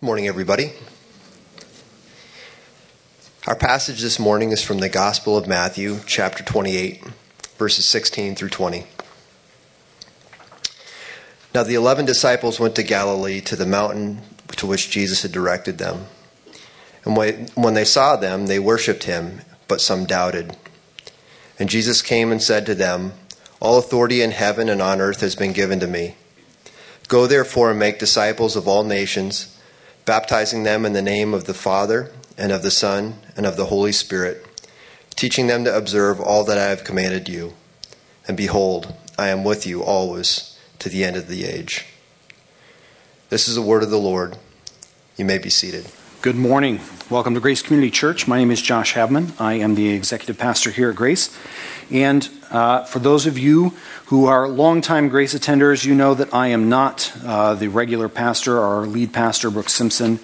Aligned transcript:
Morning, 0.00 0.28
everybody. 0.28 0.70
Our 3.48 3.56
passage 3.56 4.00
this 4.00 4.20
morning 4.20 4.52
is 4.52 4.62
from 4.62 4.78
the 4.78 4.88
Gospel 4.88 5.36
of 5.36 5.48
Matthew, 5.48 5.98
chapter 6.06 6.44
28, 6.44 7.02
verses 7.56 7.84
16 7.86 8.36
through 8.36 8.50
20. 8.50 8.86
Now, 11.52 11.64
the 11.64 11.74
eleven 11.74 12.04
disciples 12.04 12.60
went 12.60 12.76
to 12.76 12.84
Galilee 12.84 13.40
to 13.40 13.56
the 13.56 13.66
mountain 13.66 14.20
to 14.52 14.68
which 14.68 14.88
Jesus 14.88 15.22
had 15.22 15.32
directed 15.32 15.78
them. 15.78 16.06
And 17.04 17.16
when 17.16 17.74
they 17.74 17.84
saw 17.84 18.14
them, 18.14 18.46
they 18.46 18.60
worshipped 18.60 19.02
him, 19.02 19.40
but 19.66 19.80
some 19.80 20.04
doubted. 20.04 20.56
And 21.58 21.68
Jesus 21.68 22.02
came 22.02 22.30
and 22.30 22.40
said 22.40 22.66
to 22.66 22.76
them, 22.76 23.14
All 23.58 23.80
authority 23.80 24.22
in 24.22 24.30
heaven 24.30 24.68
and 24.68 24.80
on 24.80 25.00
earth 25.00 25.22
has 25.22 25.34
been 25.34 25.52
given 25.52 25.80
to 25.80 25.88
me. 25.88 26.14
Go 27.08 27.26
therefore 27.26 27.70
and 27.70 27.80
make 27.80 27.98
disciples 27.98 28.54
of 28.54 28.68
all 28.68 28.84
nations 28.84 29.56
baptizing 30.08 30.62
them 30.62 30.86
in 30.86 30.94
the 30.94 31.02
name 31.02 31.34
of 31.34 31.44
the 31.44 31.52
Father, 31.52 32.10
and 32.38 32.50
of 32.50 32.62
the 32.62 32.70
Son, 32.70 33.16
and 33.36 33.44
of 33.44 33.58
the 33.58 33.66
Holy 33.66 33.92
Spirit, 33.92 34.42
teaching 35.10 35.48
them 35.48 35.64
to 35.64 35.76
observe 35.76 36.18
all 36.18 36.44
that 36.44 36.56
I 36.56 36.64
have 36.70 36.82
commanded 36.82 37.28
you. 37.28 37.52
And 38.26 38.34
behold, 38.34 38.94
I 39.18 39.28
am 39.28 39.44
with 39.44 39.66
you 39.66 39.84
always 39.84 40.58
to 40.78 40.88
the 40.88 41.04
end 41.04 41.16
of 41.16 41.28
the 41.28 41.44
age. 41.44 41.84
This 43.28 43.48
is 43.48 43.54
the 43.54 43.60
word 43.60 43.82
of 43.82 43.90
the 43.90 43.98
Lord. 43.98 44.38
You 45.18 45.26
may 45.26 45.36
be 45.36 45.50
seated. 45.50 45.90
Good 46.22 46.36
morning. 46.36 46.80
Welcome 47.10 47.34
to 47.34 47.40
Grace 47.40 47.60
Community 47.60 47.90
Church. 47.90 48.26
My 48.26 48.38
name 48.38 48.50
is 48.50 48.62
Josh 48.62 48.94
Habman. 48.94 49.34
I 49.38 49.54
am 49.54 49.74
the 49.74 49.90
executive 49.90 50.38
pastor 50.38 50.70
here 50.70 50.88
at 50.88 50.96
Grace. 50.96 51.36
And 51.90 52.28
uh, 52.50 52.84
for 52.84 52.98
those 52.98 53.26
of 53.26 53.38
you 53.38 53.74
who 54.06 54.26
are 54.26 54.48
longtime 54.48 55.08
Grace 55.08 55.34
attenders, 55.34 55.84
you 55.84 55.94
know 55.94 56.14
that 56.14 56.34
I 56.34 56.48
am 56.48 56.68
not 56.68 57.12
uh, 57.24 57.54
the 57.54 57.68
regular 57.68 58.08
pastor. 58.08 58.60
Our 58.60 58.86
lead 58.86 59.12
pastor, 59.12 59.50
Brooks 59.50 59.72
Simpson, 59.72 60.18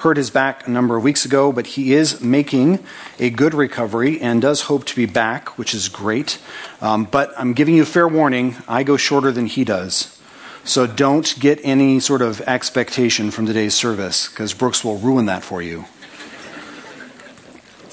hurt 0.00 0.16
his 0.16 0.30
back 0.30 0.66
a 0.66 0.70
number 0.70 0.96
of 0.96 1.02
weeks 1.02 1.26
ago, 1.26 1.52
but 1.52 1.66
he 1.66 1.92
is 1.92 2.22
making 2.22 2.82
a 3.18 3.28
good 3.28 3.52
recovery 3.52 4.18
and 4.20 4.40
does 4.40 4.62
hope 4.62 4.84
to 4.86 4.96
be 4.96 5.04
back, 5.04 5.58
which 5.58 5.74
is 5.74 5.88
great. 5.88 6.38
Um, 6.80 7.04
but 7.04 7.32
I'm 7.36 7.52
giving 7.52 7.74
you 7.74 7.82
a 7.82 7.86
fair 7.86 8.08
warning 8.08 8.56
I 8.66 8.82
go 8.82 8.96
shorter 8.96 9.30
than 9.30 9.46
he 9.46 9.64
does. 9.64 10.16
So 10.64 10.86
don't 10.86 11.34
get 11.38 11.58
any 11.62 12.00
sort 12.00 12.22
of 12.22 12.40
expectation 12.42 13.30
from 13.30 13.46
today's 13.46 13.74
service, 13.74 14.28
because 14.28 14.54
Brooks 14.54 14.84
will 14.84 14.98
ruin 14.98 15.26
that 15.26 15.42
for 15.42 15.60
you. 15.60 15.84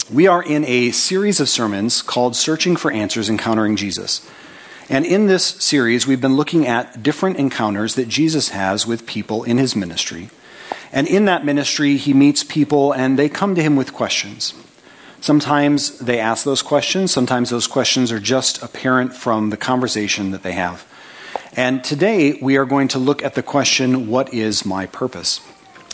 We 0.09 0.25
are 0.25 0.41
in 0.41 0.63
a 0.63 0.91
series 0.91 1.41
of 1.41 1.49
sermons 1.49 2.01
called 2.01 2.33
Searching 2.33 2.77
for 2.77 2.89
Answers 2.89 3.29
Encountering 3.29 3.75
Jesus. 3.75 4.25
And 4.87 5.05
in 5.05 5.27
this 5.27 5.43
series, 5.43 6.07
we've 6.07 6.21
been 6.21 6.37
looking 6.37 6.65
at 6.65 7.03
different 7.03 7.35
encounters 7.35 7.95
that 7.95 8.07
Jesus 8.07 8.49
has 8.49 8.87
with 8.87 9.05
people 9.05 9.43
in 9.43 9.57
his 9.57 9.75
ministry. 9.75 10.29
And 10.93 11.07
in 11.07 11.25
that 11.25 11.43
ministry, 11.43 11.97
he 11.97 12.13
meets 12.13 12.45
people 12.45 12.93
and 12.93 13.19
they 13.19 13.27
come 13.27 13.53
to 13.55 13.61
him 13.61 13.75
with 13.75 13.91
questions. 13.91 14.53
Sometimes 15.19 15.99
they 15.99 16.21
ask 16.21 16.45
those 16.45 16.61
questions, 16.61 17.11
sometimes 17.11 17.49
those 17.49 17.67
questions 17.67 18.09
are 18.09 18.19
just 18.21 18.63
apparent 18.63 19.13
from 19.13 19.49
the 19.49 19.57
conversation 19.57 20.31
that 20.31 20.41
they 20.41 20.53
have. 20.53 20.85
And 21.51 21.83
today, 21.83 22.39
we 22.41 22.55
are 22.55 22.65
going 22.65 22.87
to 22.89 22.99
look 22.99 23.21
at 23.23 23.35
the 23.35 23.43
question, 23.43 24.07
What 24.07 24.33
is 24.33 24.65
my 24.65 24.85
purpose? 24.85 25.41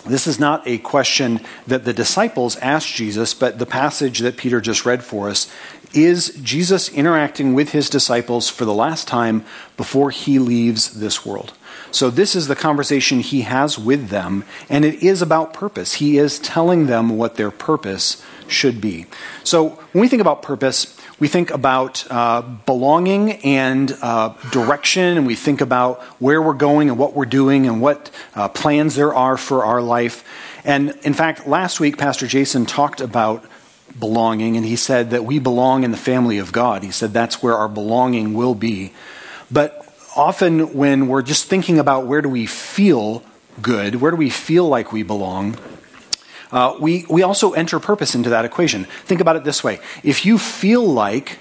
This 0.05 0.27
is 0.27 0.39
not 0.39 0.67
a 0.67 0.79
question 0.79 1.39
that 1.65 1.85
the 1.85 1.93
disciples 1.93 2.57
asked 2.57 2.93
Jesus, 2.93 3.33
but 3.33 3.59
the 3.59 3.65
passage 3.65 4.19
that 4.19 4.37
Peter 4.37 4.59
just 4.59 4.85
read 4.85 5.03
for 5.03 5.29
us 5.29 5.51
is 5.93 6.37
Jesus 6.41 6.89
interacting 6.89 7.53
with 7.53 7.71
his 7.71 7.89
disciples 7.89 8.49
for 8.49 8.65
the 8.65 8.73
last 8.73 9.07
time 9.07 9.45
before 9.77 10.09
he 10.09 10.39
leaves 10.39 10.99
this 10.99 11.25
world. 11.25 11.53
So, 11.91 12.09
this 12.09 12.35
is 12.35 12.47
the 12.47 12.55
conversation 12.55 13.19
he 13.19 13.41
has 13.41 13.77
with 13.77 14.09
them, 14.09 14.43
and 14.67 14.83
it 14.83 15.03
is 15.03 15.21
about 15.21 15.53
purpose. 15.53 15.95
He 15.95 16.17
is 16.17 16.39
telling 16.39 16.87
them 16.87 17.17
what 17.17 17.35
their 17.35 17.51
purpose 17.51 18.23
should 18.47 18.81
be. 18.81 19.05
So, 19.43 19.79
when 19.91 20.01
we 20.01 20.07
think 20.07 20.21
about 20.21 20.41
purpose, 20.41 20.99
we 21.23 21.29
think 21.29 21.51
about 21.51 22.05
uh, 22.11 22.41
belonging 22.41 23.31
and 23.45 23.97
uh, 24.01 24.33
direction, 24.51 25.15
and 25.17 25.25
we 25.25 25.35
think 25.35 25.61
about 25.61 26.01
where 26.19 26.41
we're 26.41 26.53
going 26.53 26.89
and 26.89 26.99
what 26.99 27.13
we're 27.13 27.23
doing 27.23 27.65
and 27.65 27.79
what 27.79 28.11
uh, 28.35 28.49
plans 28.49 28.95
there 28.95 29.15
are 29.15 29.37
for 29.37 29.63
our 29.63 29.81
life. 29.81 30.25
And 30.65 30.89
in 31.03 31.13
fact, 31.13 31.47
last 31.47 31.79
week, 31.79 31.97
Pastor 31.97 32.27
Jason 32.27 32.65
talked 32.65 32.99
about 32.99 33.45
belonging, 33.97 34.57
and 34.57 34.65
he 34.65 34.75
said 34.75 35.11
that 35.11 35.23
we 35.23 35.39
belong 35.39 35.85
in 35.85 35.91
the 35.91 35.97
family 35.97 36.39
of 36.39 36.51
God. 36.51 36.83
He 36.83 36.91
said 36.91 37.13
that's 37.13 37.41
where 37.41 37.55
our 37.55 37.69
belonging 37.69 38.33
will 38.33 38.53
be. 38.53 38.91
But 39.49 39.87
often, 40.17 40.73
when 40.73 41.07
we're 41.07 41.21
just 41.21 41.45
thinking 41.45 41.79
about 41.79 42.05
where 42.05 42.21
do 42.21 42.27
we 42.27 42.45
feel 42.45 43.23
good, 43.61 43.95
where 44.01 44.11
do 44.11 44.17
we 44.17 44.29
feel 44.29 44.67
like 44.67 44.91
we 44.91 45.03
belong, 45.03 45.55
uh, 46.53 46.77
we, 46.79 47.05
we 47.09 47.21
also 47.21 47.51
enter 47.51 47.79
purpose 47.79 48.15
into 48.15 48.29
that 48.29 48.45
equation. 48.45 48.85
Think 49.03 49.19
about 49.19 49.35
it 49.35 49.43
this 49.43 49.63
way 49.63 49.79
if 50.03 50.25
you 50.25 50.37
feel 50.37 50.85
like 50.85 51.39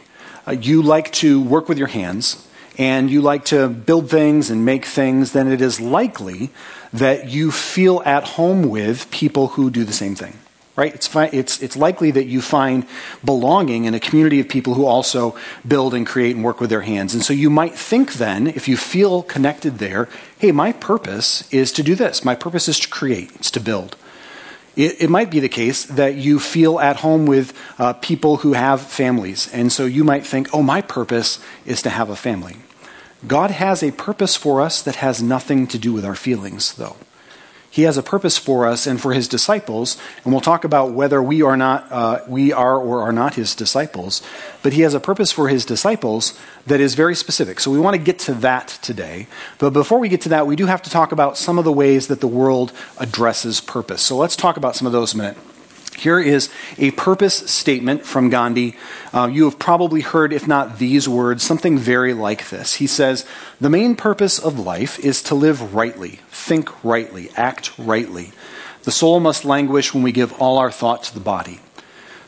uh, 0.49 0.53
you 0.53 0.83
like 0.83 1.13
to 1.13 1.41
work 1.41 1.69
with 1.69 1.79
your 1.79 1.89
hands, 1.89 2.49
and 2.79 3.11
you 3.11 3.21
like 3.21 3.45
to 3.45 3.69
build 3.69 4.11
things 4.11 4.51
and 4.51 4.65
make 4.65 4.87
things, 4.87 5.33
then 5.33 5.47
it 5.47 5.61
is 5.61 5.79
likely 5.79 6.51
that 6.93 7.29
you 7.29 7.51
feel 7.51 8.03
at 8.05 8.25
home 8.25 8.69
with 8.69 9.11
people 9.11 9.49
who 9.49 9.71
do 9.71 9.85
the 9.85 9.93
same 9.93 10.15
thing 10.15 10.39
right? 10.75 10.95
It's, 10.95 11.07
fi- 11.07 11.29
it's, 11.33 11.63
it's 11.63 11.77
likely 11.77 12.11
that 12.13 12.25
you 12.25 12.41
find 12.41 12.87
belonging 13.25 13.85
in 13.85 13.95
a 13.95 14.01
community 14.01 14.41
of 14.41 14.49
people 14.49 14.75
who 14.75 14.87
also 14.87 15.37
build 15.69 15.93
and 15.93 16.07
create 16.07 16.35
and 16.35 16.45
work 16.45 16.61
with 16.61 16.71
their 16.71 16.81
hands. 16.81 17.13
And 17.13 17.23
so 17.23 17.33
you 17.33 17.51
might 17.51 17.75
think 17.75 18.15
then, 18.15 18.47
if 18.47 18.69
you 18.69 18.77
feel 18.77 19.23
connected 19.23 19.79
there, 19.79 20.09
hey, 20.39 20.51
my 20.51 20.73
purpose 20.73 21.47
is 21.53 21.73
to 21.73 21.83
do 21.83 21.95
this. 21.95 22.25
My 22.25 22.35
purpose 22.35 22.69
is 22.69 22.79
to 22.81 22.89
create, 22.89 23.33
it's 23.35 23.51
to 23.51 23.61
build. 23.61 23.97
It, 24.77 25.03
it 25.03 25.11
might 25.11 25.31
be 25.31 25.41
the 25.41 25.49
case 25.49 25.85
that 25.85 26.15
you 26.15 26.41
feel 26.41 26.81
at 26.81 26.97
home 26.97 27.27
with 27.27 27.53
uh, 27.79 27.93
people 27.95 28.39
who 28.39 28.55
have 28.55 28.81
families. 28.81 29.53
And 29.53 29.71
so 29.71 29.85
you 29.85 30.05
might 30.05 30.27
think, 30.27 30.49
oh, 30.55 30.63
my 30.63 30.81
purpose 30.81 31.39
is 31.67 31.83
to 31.83 31.91
have 31.91 32.09
a 32.09 32.17
family. 32.17 32.57
God 33.27 33.51
has 33.51 33.83
a 33.83 33.93
purpose 33.93 34.35
for 34.37 34.61
us 34.61 34.83
that 34.83 34.97
has 34.97 35.23
nothing 35.23 35.67
to 35.69 35.79
do 35.79 35.93
with 35.93 36.05
our 36.05 36.17
feelings, 36.17 36.75
though. 36.75 36.97
He 37.73 37.85
has 37.85 37.97
a 37.97 38.03
purpose 38.03 38.37
for 38.37 38.67
us 38.67 38.87
and 38.87 39.01
for 39.01 39.15
his 39.15 39.27
disciples, 39.27 39.97
and 40.25 40.33
we'll 40.33 40.43
talk 40.43 40.65
about 40.65 40.93
whether 40.93 41.23
we 41.23 41.41
are 41.41 41.57
not 41.57 41.91
uh, 41.91 42.21
we 42.29 42.53
are 42.53 42.77
or 42.77 43.01
are 43.01 43.13
not 43.13 43.35
his 43.35 43.55
disciples. 43.55 44.21
But 44.63 44.75
he 44.75 44.83
has 44.83 44.93
a 44.93 45.01
purpose 45.01 45.33
for 45.33 45.49
his 45.49 45.65
disciples 45.65 46.39
that 46.67 46.81
is 46.81 46.95
very 46.95 47.15
specific. 47.15 47.61
So 47.61 47.71
we 47.71 47.81
want 47.81 47.97
to 47.97 48.03
get 48.03 48.19
to 48.21 48.35
that 48.35 48.69
today. 48.83 49.27
But 49.57 49.73
before 49.73 49.99
we 49.99 50.11
get 50.11 50.21
to 50.23 50.29
that, 50.29 50.47
we 50.47 50.55
do 50.55 50.67
have 50.67 50.83
to 50.83 50.91
talk 50.91 51.13
about 51.13 51.39
some 51.39 51.59
of 51.59 51.65
the 51.65 51.73
ways 51.73 52.09
that 52.09 52.21
the 52.21 52.29
world 52.29 52.75
addresses 52.99 53.63
purpose. 53.63 54.03
So 54.03 54.19
let's 54.19 54.37
talk 54.37 54.59
about 54.59 54.77
some 54.77 54.87
of 54.87 54.93
those 54.93 55.15
a 55.15 55.17
minute. 55.17 55.39
Here 55.97 56.19
is 56.19 56.51
a 56.79 56.91
purpose 56.93 57.51
statement 57.51 58.05
from 58.05 58.31
Gandhi. 58.31 58.77
Uh, 59.13 59.29
you 59.33 59.45
have 59.45 59.59
probably 59.59 60.01
heard, 60.01 60.33
if 60.33 60.49
not 60.49 60.79
these 60.79 61.09
words, 61.09 61.43
something 61.43 61.79
very 61.79 62.15
like 62.15 62.49
this. 62.49 62.75
He 62.75 62.87
says, 62.87 63.27
The 63.61 63.71
main 63.71 63.95
purpose 63.95 64.39
of 64.39 64.59
life 64.59 64.99
is 64.99 65.23
to 65.25 65.35
live 65.35 65.75
rightly, 65.75 66.21
think 66.31 66.85
rightly, 66.85 67.31
act 67.37 67.73
rightly. 67.79 68.33
The 68.83 68.91
soul 68.91 69.21
must 69.21 69.45
languish 69.45 69.95
when 69.95 70.03
we 70.03 70.13
give 70.13 70.33
all 70.41 70.59
our 70.59 70.73
thought 70.73 71.05
to 71.05 71.15
the 71.15 71.21
body. 71.21 71.61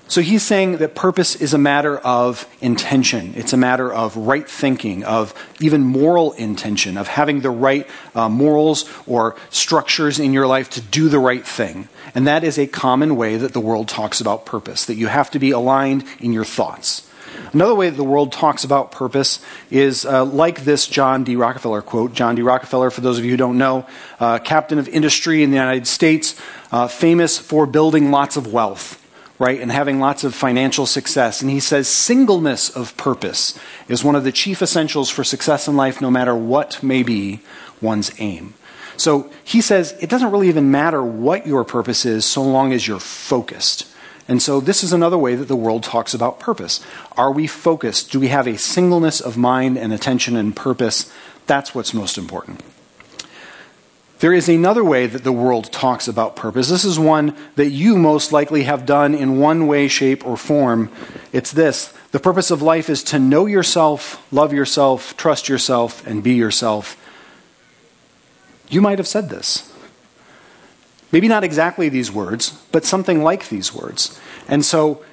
So 0.07 0.21
he's 0.21 0.43
saying 0.43 0.77
that 0.79 0.95
purpose 0.95 1.35
is 1.35 1.55
a 1.55 1.59
matter 1.59 1.97
of 1.99 2.47
intention. 2.61 3.33
It's 3.37 3.55
a 3.55 3.57
matter 3.57 3.93
of 3.93 4.17
right 4.17 4.49
thinking, 4.49 5.03
of 5.03 5.35
even 5.61 5.83
moral 5.83 6.33
intention, 6.33 6.99
of 6.99 7.09
having 7.09 7.41
the 7.41 7.51
right 7.51 7.89
uh, 8.15 8.29
morals 8.29 8.89
or 9.07 9.35
structures 9.49 10.21
in 10.21 10.35
your 10.35 10.47
life 10.47 10.69
to 10.71 10.83
do 10.83 11.09
the 11.09 11.19
right 11.19 11.45
thing. 11.45 11.89
And 12.15 12.27
that 12.27 12.45
is 12.45 12.59
a 12.59 12.67
common 12.67 13.17
way 13.17 13.39
that 13.39 13.55
the 13.55 13.61
world 13.61 13.89
talks 13.89 14.21
about 14.21 14.45
purpose, 14.45 14.85
that 14.85 14.97
you 14.97 15.07
have 15.07 15.31
to 15.31 15.39
be 15.39 15.53
aligned 15.53 16.05
in 16.21 16.35
your 16.35 16.45
thoughts. 16.45 17.11
Another 17.55 17.75
way 17.75 17.89
that 17.89 17.97
the 17.97 18.05
world 18.05 18.31
talks 18.31 18.63
about 18.63 18.93
purpose 18.93 19.45
is 19.71 20.05
uh, 20.05 20.25
like 20.25 20.65
this 20.65 20.87
John 20.87 21.25
D. 21.25 21.35
Rockefeller 21.35 21.83
quote. 21.83 22.13
John 22.13 22.35
D. 22.35 22.43
Rockefeller, 22.43 22.91
for 22.91 23.01
those 23.01 23.19
of 23.19 23.25
you 23.25 23.33
who 23.33 23.37
don't 23.37 23.59
know, 23.59 23.87
uh, 24.21 24.39
captain 24.39 24.79
of 24.79 24.87
industry 24.87 25.43
in 25.43 25.51
the 25.51 25.57
United 25.57 25.87
States, 25.87 26.39
uh, 26.71 26.89
famous 26.89 27.39
for 27.39 27.67
building 27.67 28.11
lots 28.11 28.37
of 28.37 28.53
wealth 28.53 29.01
right, 29.39 29.61
and 29.61 29.73
having 29.73 30.01
lots 30.01 30.25
of 30.25 30.35
financial 30.35 30.87
success. 30.87 31.43
And 31.43 31.51
he 31.51 31.61
says 31.61 31.89
singleness 31.89 32.71
of 32.71 32.97
purpose 32.97 33.59
is 33.89 34.05
one 34.05 34.15
of 34.15 34.25
the 34.25 34.33
chief 34.33 34.63
essentials 34.63 35.11
for 35.11 35.25
success 35.25 35.67
in 35.69 35.77
life, 35.77 36.01
no 36.01 36.11
matter 36.11 36.35
what 36.35 36.83
may 36.83 37.03
be 37.03 37.41
one's 37.81 38.13
aim. 38.21 38.55
So 38.97 39.31
he 39.43 39.61
says 39.61 39.97
it 40.01 40.09
doesn't 40.09 40.31
really 40.31 40.49
even 40.49 40.71
matter 40.71 41.03
what 41.03 41.47
your 41.47 41.65
purpose 41.65 42.07
is 42.07 42.25
so 42.25 42.43
long 42.43 42.73
as 42.73 42.87
you're 42.87 43.01
focused. 43.01 43.89
And 44.27 44.41
so 44.41 44.61
this 44.61 44.83
is 44.83 44.93
another 44.93 45.19
way 45.19 45.35
that 45.35 45.49
the 45.49 45.57
world 45.57 45.83
talks 45.83 46.15
about 46.15 46.41
purpose. 46.41 46.81
Are 47.17 47.33
we 47.33 47.47
focused? 47.47 48.11
Do 48.11 48.21
we 48.21 48.29
have 48.29 48.47
a 48.47 48.57
singleness 48.57 49.21
of 49.21 49.37
mind 49.37 49.77
and 49.77 49.93
attention 49.93 50.37
and 50.37 50.57
purpose? 50.57 51.13
That's 51.47 51.75
what's 51.75 51.93
most 51.93 52.17
important. 52.17 52.63
There 54.25 54.33
is 54.33 54.49
another 54.49 54.83
way 54.83 55.07
that 55.07 55.23
the 55.23 55.33
world 55.33 55.71
talks 55.71 56.09
about 56.09 56.35
purpose. 56.35 56.71
This 56.71 56.87
is 56.87 56.99
one 56.99 57.37
that 57.57 57.69
you 57.69 57.99
most 57.99 58.33
likely 58.33 58.63
have 58.63 58.87
done 58.87 59.15
in 59.15 59.39
one 59.39 59.67
way, 59.67 59.87
shape, 59.87 60.27
or 60.27 60.39
form. 60.39 60.91
It's 61.31 61.53
this 61.53 61.93
the 62.11 62.19
purpose 62.19 62.51
of 62.51 62.63
life 62.63 62.89
is 62.89 63.03
to 63.03 63.19
know 63.19 63.45
yourself, 63.45 64.27
love 64.33 64.55
yourself, 64.55 65.15
trust 65.19 65.51
yourself, 65.51 66.07
and 66.07 66.23
be 66.23 66.33
yourself. 66.33 66.97
You 68.71 68.81
might 68.81 68.99
have 68.99 69.07
said 69.07 69.29
this. 69.29 69.71
Maybe 71.13 71.29
not 71.29 71.45
exactly 71.45 71.91
these 71.91 72.11
words, 72.11 72.53
but 72.73 72.87
something 72.87 73.23
like 73.23 73.51
these 73.51 73.75
words. 73.75 74.19
And 74.49 74.65
so, 74.65 75.05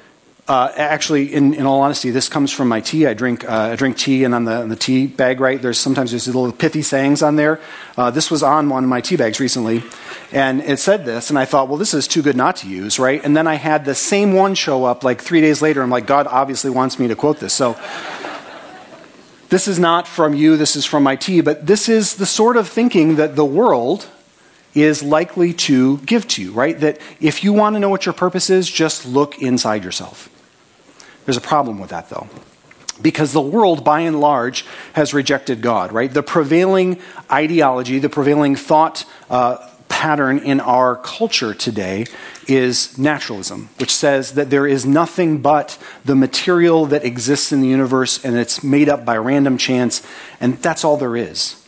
uh, 0.47 0.71
actually, 0.75 1.33
in, 1.33 1.53
in 1.53 1.65
all 1.65 1.81
honesty, 1.81 2.09
this 2.09 2.27
comes 2.27 2.51
from 2.51 2.67
my 2.67 2.81
tea. 2.81 3.05
I 3.05 3.13
drink, 3.13 3.47
uh, 3.47 3.69
I 3.71 3.75
drink 3.75 3.97
tea, 3.97 4.23
and 4.23 4.33
on 4.33 4.45
the, 4.45 4.55
on 4.55 4.69
the 4.69 4.75
tea 4.75 5.07
bag, 5.07 5.39
right, 5.39 5.61
there's 5.61 5.79
sometimes 5.79 6.11
there's 6.11 6.27
little 6.27 6.51
pithy 6.51 6.81
sayings 6.81 7.21
on 7.21 7.35
there. 7.35 7.59
Uh, 7.95 8.09
this 8.11 8.31
was 8.31 8.41
on 8.41 8.67
one 8.67 8.83
of 8.83 8.89
my 8.89 9.01
tea 9.01 9.15
bags 9.15 9.39
recently, 9.39 9.83
and 10.31 10.61
it 10.61 10.79
said 10.79 11.05
this, 11.05 11.29
and 11.29 11.37
I 11.37 11.45
thought, 11.45 11.69
well, 11.69 11.77
this 11.77 11.93
is 11.93 12.07
too 12.07 12.21
good 12.21 12.35
not 12.35 12.55
to 12.57 12.67
use, 12.67 12.99
right? 12.99 13.23
And 13.23 13.37
then 13.37 13.47
I 13.47 13.55
had 13.55 13.85
the 13.85 13.95
same 13.95 14.33
one 14.33 14.55
show 14.55 14.83
up 14.83 15.03
like 15.03 15.21
three 15.21 15.41
days 15.41 15.61
later. 15.61 15.81
I'm 15.81 15.91
like, 15.91 16.07
God 16.07 16.27
obviously 16.27 16.71
wants 16.71 16.97
me 16.97 17.07
to 17.07 17.15
quote 17.15 17.39
this. 17.39 17.53
So, 17.53 17.77
this 19.49 19.67
is 19.67 19.77
not 19.77 20.07
from 20.07 20.33
you, 20.33 20.57
this 20.57 20.75
is 20.75 20.85
from 20.85 21.03
my 21.03 21.17
tea, 21.17 21.41
but 21.41 21.67
this 21.67 21.87
is 21.87 22.15
the 22.15 22.25
sort 22.25 22.57
of 22.57 22.67
thinking 22.67 23.17
that 23.17 23.35
the 23.35 23.45
world 23.45 24.07
is 24.73 25.03
likely 25.03 25.53
to 25.53 25.97
give 25.99 26.27
to 26.29 26.41
you, 26.41 26.51
right? 26.51 26.79
That 26.79 26.99
if 27.19 27.43
you 27.43 27.53
want 27.53 27.75
to 27.75 27.79
know 27.79 27.89
what 27.89 28.05
your 28.05 28.13
purpose 28.13 28.49
is, 28.49 28.69
just 28.69 29.05
look 29.05 29.41
inside 29.41 29.83
yourself. 29.83 30.29
There's 31.25 31.37
a 31.37 31.41
problem 31.41 31.79
with 31.79 31.89
that, 31.89 32.09
though. 32.09 32.27
Because 33.01 33.33
the 33.33 33.41
world, 33.41 33.83
by 33.83 34.01
and 34.01 34.19
large, 34.19 34.65
has 34.93 35.13
rejected 35.13 35.61
God, 35.61 35.91
right? 35.91 36.13
The 36.13 36.23
prevailing 36.23 37.01
ideology, 37.31 37.99
the 37.99 38.09
prevailing 38.09 38.55
thought 38.55 39.05
uh, 39.29 39.67
pattern 39.89 40.39
in 40.39 40.59
our 40.59 40.95
culture 40.95 41.53
today 41.53 42.05
is 42.47 42.97
naturalism, 42.97 43.69
which 43.77 43.93
says 43.93 44.33
that 44.33 44.49
there 44.49 44.65
is 44.65 44.85
nothing 44.85 45.41
but 45.41 45.77
the 46.05 46.15
material 46.15 46.85
that 46.87 47.03
exists 47.03 47.51
in 47.51 47.61
the 47.61 47.67
universe 47.67 48.23
and 48.23 48.35
it's 48.37 48.63
made 48.63 48.89
up 48.89 49.05
by 49.05 49.17
random 49.17 49.57
chance, 49.57 50.01
and 50.39 50.57
that's 50.57 50.83
all 50.83 50.97
there 50.97 51.15
is. 51.15 51.61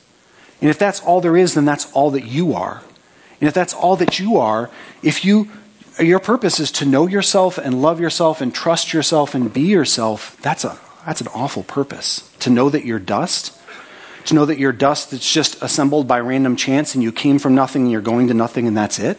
And 0.62 0.70
if 0.70 0.80
that's 0.80 1.02
all 1.02 1.20
there 1.20 1.36
is, 1.36 1.56
then 1.56 1.66
that's 1.66 1.92
all 1.92 2.12
that 2.12 2.26
you 2.26 2.54
are. 2.54 2.82
And 3.44 3.50
if 3.50 3.54
that's 3.54 3.74
all 3.74 3.98
that 3.98 4.20
you 4.20 4.38
are, 4.38 4.70
if 5.02 5.26
you 5.26 5.50
your 6.00 6.22
purpose 6.22 6.62
is 6.62 6.72
to 6.72 6.86
know 6.86 7.08
yourself 7.08 7.58
and 7.58 7.82
love 7.82 8.00
yourself 8.00 8.40
and 8.40 8.56
trust 8.56 8.94
yourself 8.94 9.36
and 9.36 9.54
be 9.54 9.64
yourself, 9.64 10.38
that's 10.42 10.64
a 10.64 10.80
that's 11.06 11.20
an 11.20 11.28
awful 11.36 11.64
purpose. 11.64 12.32
To 12.40 12.50
know 12.50 12.70
that 12.70 12.86
you're 12.86 13.00
dust, 13.00 13.60
to 14.28 14.34
know 14.34 14.46
that 14.46 14.60
you're 14.60 14.72
dust 14.72 15.12
that's 15.12 15.30
just 15.30 15.62
assembled 15.62 16.08
by 16.08 16.22
random 16.22 16.56
chance 16.56 16.96
and 16.96 17.04
you 17.04 17.12
came 17.12 17.38
from 17.38 17.54
nothing 17.54 17.82
and 17.82 17.92
you're 17.92 18.00
going 18.00 18.30
to 18.30 18.34
nothing 18.34 18.66
and 18.66 18.78
that's 18.78 18.98
it. 18.98 19.18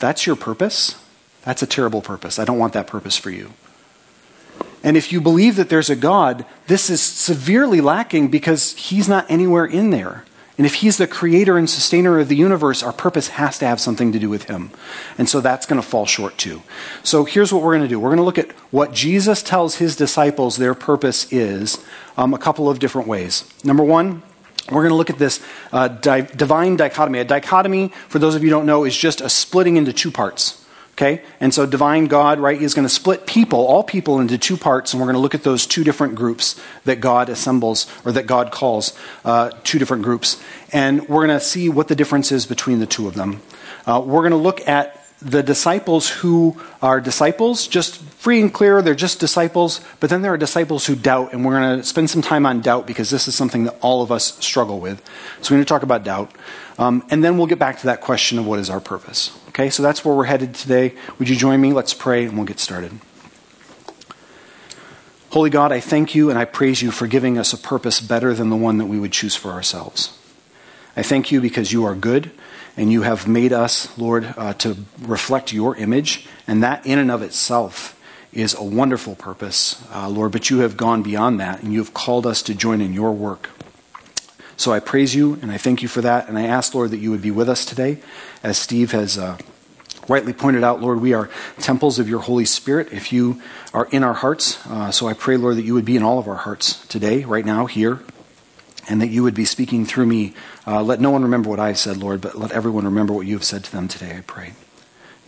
That's 0.00 0.26
your 0.26 0.36
purpose. 0.36 1.02
That's 1.44 1.62
a 1.62 1.66
terrible 1.66 2.02
purpose. 2.02 2.38
I 2.38 2.44
don't 2.44 2.58
want 2.58 2.74
that 2.74 2.86
purpose 2.86 3.16
for 3.16 3.30
you. 3.30 3.54
And 4.84 4.98
if 4.98 5.12
you 5.14 5.22
believe 5.22 5.56
that 5.56 5.70
there's 5.70 5.88
a 5.88 5.96
God, 5.96 6.44
this 6.66 6.90
is 6.90 7.00
severely 7.00 7.80
lacking 7.80 8.28
because 8.28 8.76
he's 8.76 9.08
not 9.08 9.24
anywhere 9.30 9.64
in 9.64 9.88
there. 9.88 10.26
And 10.58 10.66
if 10.66 10.74
he's 10.74 10.96
the 10.96 11.06
creator 11.06 11.56
and 11.56 11.70
sustainer 11.70 12.18
of 12.18 12.28
the 12.28 12.36
universe, 12.36 12.82
our 12.82 12.92
purpose 12.92 13.28
has 13.28 13.58
to 13.60 13.66
have 13.66 13.80
something 13.80 14.10
to 14.10 14.18
do 14.18 14.28
with 14.28 14.44
him. 14.44 14.72
And 15.16 15.28
so 15.28 15.40
that's 15.40 15.66
going 15.66 15.80
to 15.80 15.86
fall 15.86 16.04
short 16.04 16.36
too. 16.36 16.62
So 17.04 17.24
here's 17.24 17.52
what 17.52 17.62
we're 17.62 17.76
going 17.76 17.84
to 17.84 17.88
do 17.88 18.00
we're 18.00 18.10
going 18.10 18.18
to 18.18 18.24
look 18.24 18.38
at 18.38 18.50
what 18.72 18.92
Jesus 18.92 19.40
tells 19.42 19.76
his 19.76 19.94
disciples 19.94 20.56
their 20.56 20.74
purpose 20.74 21.32
is 21.32 21.82
um, 22.16 22.34
a 22.34 22.38
couple 22.38 22.68
of 22.68 22.80
different 22.80 23.06
ways. 23.06 23.48
Number 23.62 23.84
one, 23.84 24.22
we're 24.70 24.82
going 24.82 24.90
to 24.90 24.96
look 24.96 25.10
at 25.10 25.18
this 25.18 25.40
uh, 25.72 25.88
di- 25.88 26.22
divine 26.22 26.76
dichotomy. 26.76 27.20
A 27.20 27.24
dichotomy, 27.24 27.88
for 28.08 28.18
those 28.18 28.34
of 28.34 28.42
you 28.42 28.50
who 28.50 28.56
don't 28.56 28.66
know, 28.66 28.84
is 28.84 28.96
just 28.96 29.20
a 29.20 29.28
splitting 29.28 29.76
into 29.76 29.92
two 29.92 30.10
parts. 30.10 30.66
Okay? 30.98 31.22
And 31.38 31.54
so 31.54 31.64
divine 31.64 32.06
God, 32.06 32.40
right, 32.40 32.60
is 32.60 32.74
going 32.74 32.84
to 32.84 32.92
split 32.92 33.24
people, 33.24 33.64
all 33.64 33.84
people, 33.84 34.18
into 34.18 34.36
two 34.36 34.56
parts, 34.56 34.92
and 34.92 35.00
we're 35.00 35.06
going 35.06 35.14
to 35.14 35.20
look 35.20 35.36
at 35.36 35.44
those 35.44 35.64
two 35.64 35.84
different 35.84 36.16
groups 36.16 36.60
that 36.86 37.00
God 37.00 37.28
assembles, 37.28 37.86
or 38.04 38.10
that 38.10 38.26
God 38.26 38.50
calls 38.50 38.98
uh, 39.24 39.50
two 39.62 39.78
different 39.78 40.02
groups. 40.02 40.42
And 40.72 41.08
we're 41.08 41.24
going 41.24 41.38
to 41.38 41.44
see 41.44 41.68
what 41.68 41.86
the 41.86 41.94
difference 41.94 42.32
is 42.32 42.46
between 42.46 42.80
the 42.80 42.86
two 42.86 43.06
of 43.06 43.14
them. 43.14 43.42
Uh, 43.86 44.02
we're 44.04 44.22
going 44.22 44.32
to 44.32 44.36
look 44.36 44.66
at 44.66 44.98
the 45.22 45.42
disciples 45.42 46.08
who 46.08 46.56
are 46.82 47.00
disciples, 47.00 47.68
just 47.68 48.00
free 48.02 48.40
and 48.40 48.52
clear, 48.52 48.82
they're 48.82 48.96
just 48.96 49.20
disciples, 49.20 49.80
but 50.00 50.10
then 50.10 50.22
there 50.22 50.32
are 50.32 50.36
disciples 50.36 50.86
who 50.86 50.96
doubt, 50.96 51.32
and 51.32 51.44
we're 51.44 51.60
going 51.60 51.78
to 51.78 51.84
spend 51.84 52.10
some 52.10 52.22
time 52.22 52.44
on 52.44 52.60
doubt 52.60 52.88
because 52.88 53.10
this 53.10 53.28
is 53.28 53.36
something 53.36 53.64
that 53.64 53.76
all 53.80 54.02
of 54.02 54.10
us 54.10 54.36
struggle 54.44 54.80
with. 54.80 55.00
So 55.42 55.54
we're 55.54 55.58
going 55.58 55.64
to 55.64 55.68
talk 55.68 55.82
about 55.84 56.02
doubt. 56.02 56.32
Um, 56.78 57.04
and 57.10 57.24
then 57.24 57.36
we'll 57.36 57.48
get 57.48 57.58
back 57.58 57.80
to 57.80 57.86
that 57.86 58.00
question 58.00 58.38
of 58.38 58.46
what 58.46 58.60
is 58.60 58.70
our 58.70 58.80
purpose. 58.80 59.36
Okay, 59.48 59.68
so 59.68 59.82
that's 59.82 60.04
where 60.04 60.14
we're 60.14 60.24
headed 60.24 60.54
today. 60.54 60.94
Would 61.18 61.28
you 61.28 61.34
join 61.34 61.60
me? 61.60 61.72
Let's 61.72 61.92
pray 61.92 62.24
and 62.24 62.36
we'll 62.36 62.46
get 62.46 62.60
started. 62.60 62.92
Holy 65.30 65.50
God, 65.50 65.72
I 65.72 65.80
thank 65.80 66.14
you 66.14 66.30
and 66.30 66.38
I 66.38 66.44
praise 66.44 66.80
you 66.80 66.90
for 66.90 67.06
giving 67.06 67.36
us 67.36 67.52
a 67.52 67.58
purpose 67.58 68.00
better 68.00 68.32
than 68.32 68.48
the 68.48 68.56
one 68.56 68.78
that 68.78 68.86
we 68.86 68.98
would 68.98 69.12
choose 69.12 69.34
for 69.34 69.50
ourselves. 69.50 70.16
I 70.96 71.02
thank 71.02 71.30
you 71.30 71.40
because 71.40 71.72
you 71.72 71.84
are 71.84 71.94
good 71.94 72.30
and 72.76 72.92
you 72.92 73.02
have 73.02 73.26
made 73.26 73.52
us, 73.52 73.96
Lord, 73.98 74.32
uh, 74.36 74.54
to 74.54 74.76
reflect 75.00 75.52
your 75.52 75.74
image, 75.74 76.28
and 76.46 76.62
that 76.62 76.86
in 76.86 77.00
and 77.00 77.10
of 77.10 77.22
itself 77.22 78.00
is 78.32 78.54
a 78.54 78.62
wonderful 78.62 79.16
purpose, 79.16 79.84
uh, 79.92 80.08
Lord. 80.08 80.30
But 80.30 80.48
you 80.48 80.60
have 80.60 80.76
gone 80.76 81.02
beyond 81.02 81.40
that, 81.40 81.60
and 81.60 81.72
you 81.72 81.80
have 81.80 81.92
called 81.92 82.24
us 82.24 82.40
to 82.42 82.54
join 82.54 82.80
in 82.80 82.92
your 82.92 83.12
work. 83.12 83.50
So 84.58 84.72
I 84.72 84.80
praise 84.80 85.14
you 85.14 85.38
and 85.40 85.52
I 85.52 85.56
thank 85.56 85.82
you 85.82 85.88
for 85.88 86.00
that. 86.00 86.28
And 86.28 86.36
I 86.36 86.42
ask, 86.42 86.74
Lord, 86.74 86.90
that 86.90 86.98
you 86.98 87.12
would 87.12 87.22
be 87.22 87.30
with 87.30 87.48
us 87.48 87.64
today. 87.64 88.00
As 88.42 88.58
Steve 88.58 88.90
has 88.90 89.16
uh, 89.16 89.38
rightly 90.08 90.32
pointed 90.32 90.64
out, 90.64 90.82
Lord, 90.82 91.00
we 91.00 91.14
are 91.14 91.30
temples 91.60 92.00
of 92.00 92.08
your 92.08 92.18
Holy 92.18 92.44
Spirit 92.44 92.92
if 92.92 93.12
you 93.12 93.40
are 93.72 93.86
in 93.92 94.02
our 94.02 94.14
hearts. 94.14 94.66
Uh, 94.66 94.90
so 94.90 95.06
I 95.06 95.14
pray, 95.14 95.36
Lord, 95.36 95.58
that 95.58 95.64
you 95.64 95.74
would 95.74 95.84
be 95.84 95.96
in 95.96 96.02
all 96.02 96.18
of 96.18 96.26
our 96.26 96.34
hearts 96.34 96.84
today, 96.88 97.22
right 97.22 97.46
now, 97.46 97.66
here, 97.66 98.00
and 98.88 99.00
that 99.00 99.10
you 99.10 99.22
would 99.22 99.34
be 99.34 99.44
speaking 99.44 99.86
through 99.86 100.06
me. 100.06 100.34
Uh, 100.66 100.82
let 100.82 101.00
no 101.00 101.10
one 101.10 101.22
remember 101.22 101.48
what 101.48 101.60
I've 101.60 101.78
said, 101.78 101.96
Lord, 101.96 102.20
but 102.20 102.36
let 102.36 102.50
everyone 102.50 102.84
remember 102.84 103.12
what 103.12 103.28
you 103.28 103.36
have 103.36 103.44
said 103.44 103.62
to 103.62 103.70
them 103.70 103.86
today, 103.86 104.16
I 104.16 104.22
pray. 104.22 104.54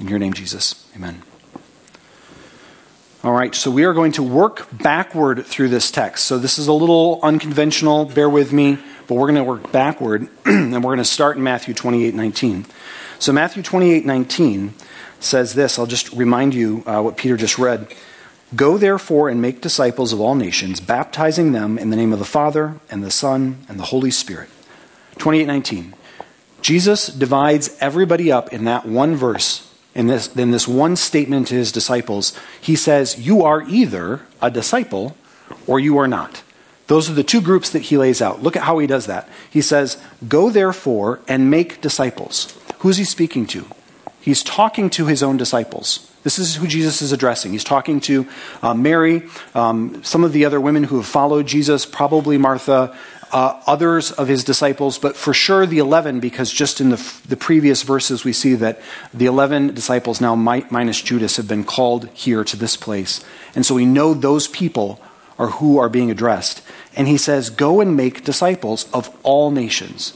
In 0.01 0.09
your 0.09 0.19
name, 0.19 0.33
Jesus. 0.33 0.89
Amen. 0.97 1.23
All 3.23 3.33
right, 3.33 3.55
so 3.55 3.71
we 3.71 3.85
are 3.85 3.93
going 3.93 4.13
to 4.13 4.23
work 4.23 4.67
backward 4.73 5.45
through 5.45 5.69
this 5.69 5.91
text. 5.91 6.25
So 6.25 6.39
this 6.39 6.59
is 6.59 6.67
a 6.67 6.73
little 6.73 7.21
unconventional, 7.23 8.07
bear 8.07 8.29
with 8.29 8.51
me 8.51 8.79
but 9.11 9.17
we're 9.17 9.27
going 9.27 9.35
to 9.35 9.43
work 9.43 9.73
backward, 9.73 10.29
and 10.45 10.73
we're 10.73 10.95
going 10.95 10.99
to 10.99 11.05
start 11.05 11.37
in 11.37 11.43
Matthew 11.43 11.75
28 11.75 12.15
19. 12.15 12.65
So, 13.19 13.33
Matthew 13.33 13.61
28 13.61 14.07
19 14.07 14.73
says 15.19 15.55
this. 15.55 15.81
I'll 15.81 15.87
just 15.87 16.13
remind 16.13 16.55
you 16.55 16.85
uh, 16.87 17.03
what 17.03 17.17
Peter 17.17 17.37
just 17.37 17.59
read. 17.59 17.93
Go 18.55 18.79
therefore 18.79 19.29
and 19.29 19.43
make 19.43 19.61
disciples 19.63 20.13
of 20.13 20.21
all 20.21 20.37
nations, 20.37 20.79
baptizing 20.79 21.51
them 21.51 21.77
in 21.77 21.91
the 21.91 21.97
name 21.97 22.13
of 22.13 22.21
the 22.21 22.25
Father, 22.25 22.77
and 22.89 23.03
the 23.03 23.11
Son, 23.11 23.59
and 23.69 23.81
the 23.81 23.87
Holy 23.87 24.13
Spirit. 24.13 24.49
28 25.19 25.45
19. 25.45 25.95
Jesus 26.63 27.09
divides 27.09 27.77
everybody 27.81 28.31
up 28.31 28.53
in 28.53 28.63
that 28.67 28.87
one 28.87 29.17
verse, 29.17 29.75
in 29.93 30.07
this, 30.07 30.37
in 30.37 30.53
this 30.53 30.69
one 30.69 30.95
statement 30.95 31.49
to 31.49 31.57
his 31.57 31.73
disciples. 31.73 32.33
He 32.61 32.77
says, 32.77 33.19
You 33.19 33.43
are 33.43 33.63
either 33.63 34.21
a 34.41 34.53
disciple 34.53 35.17
or 35.67 35.81
you 35.81 35.99
are 35.99 36.07
not. 36.07 36.45
Those 36.91 37.09
are 37.09 37.15
the 37.15 37.23
two 37.23 37.41
groups 37.41 37.71
that 37.71 37.83
he 37.83 37.97
lays 37.97 38.21
out. 38.21 38.43
Look 38.43 38.57
at 38.57 38.65
how 38.65 38.79
he 38.79 38.89
does 38.89 39.07
that. 39.07 39.29
He 39.49 39.61
says, 39.61 39.97
Go 40.27 40.51
therefore 40.51 41.21
and 41.29 41.49
make 41.49 41.81
disciples. 41.81 42.59
Who's 42.81 42.97
he 42.97 43.05
speaking 43.05 43.47
to? 43.47 43.65
He's 44.21 44.43
talking 44.43 44.91
to 44.91 45.07
his 45.07 45.23
own 45.23 45.37
disciples. 45.37 46.11
This 46.25 46.41
is 46.41 46.57
who 46.57 46.67
Jesus 46.67 47.01
is 47.01 47.13
addressing. 47.13 47.53
He's 47.53 47.63
talking 47.63 48.01
to 48.01 48.27
uh, 48.61 48.75
Mary, 48.75 49.23
um, 49.55 50.03
some 50.03 50.25
of 50.25 50.33
the 50.33 50.45
other 50.45 50.61
women 50.61 50.83
who 50.83 50.97
have 50.97 51.07
followed 51.07 51.47
Jesus, 51.47 51.87
probably 51.87 52.39
Martha, 52.39 52.99
uh, 53.31 53.63
others 53.69 54.11
of 54.11 54.27
his 54.27 54.43
disciples, 54.43 54.99
but 54.99 55.17
for 55.17 55.33
sure 55.33 55.67
the 55.67 55.79
11, 55.79 56.19
because 56.19 56.51
just 56.51 56.81
in 56.81 56.91
the, 56.91 57.21
the 57.29 57.37
previous 57.37 57.85
verses 57.85 58.25
we 58.25 58.33
see 58.33 58.55
that 58.55 58.81
the 59.15 59.27
11 59.27 59.75
disciples, 59.75 60.21
now 60.21 60.35
minus 60.35 61.01
Judas, 61.01 61.37
have 61.37 61.47
been 61.47 61.63
called 61.63 62.09
here 62.09 62.43
to 62.43 62.57
this 62.57 62.77
place. 62.77 63.25
And 63.55 63.65
so 63.65 63.77
we 63.77 63.87
know 63.87 64.13
those 64.13 64.49
people 64.49 65.01
are 65.41 65.49
who 65.49 65.79
are 65.79 65.89
being 65.89 66.11
addressed. 66.11 66.63
And 66.97 67.09
he 67.09 67.17
says, 67.17 67.51
Go 67.51 67.81
and 67.81 67.97
make 67.97 68.25
disciples 68.25 68.91
of 68.93 69.17
all 69.23 69.51
nations. 69.51 70.15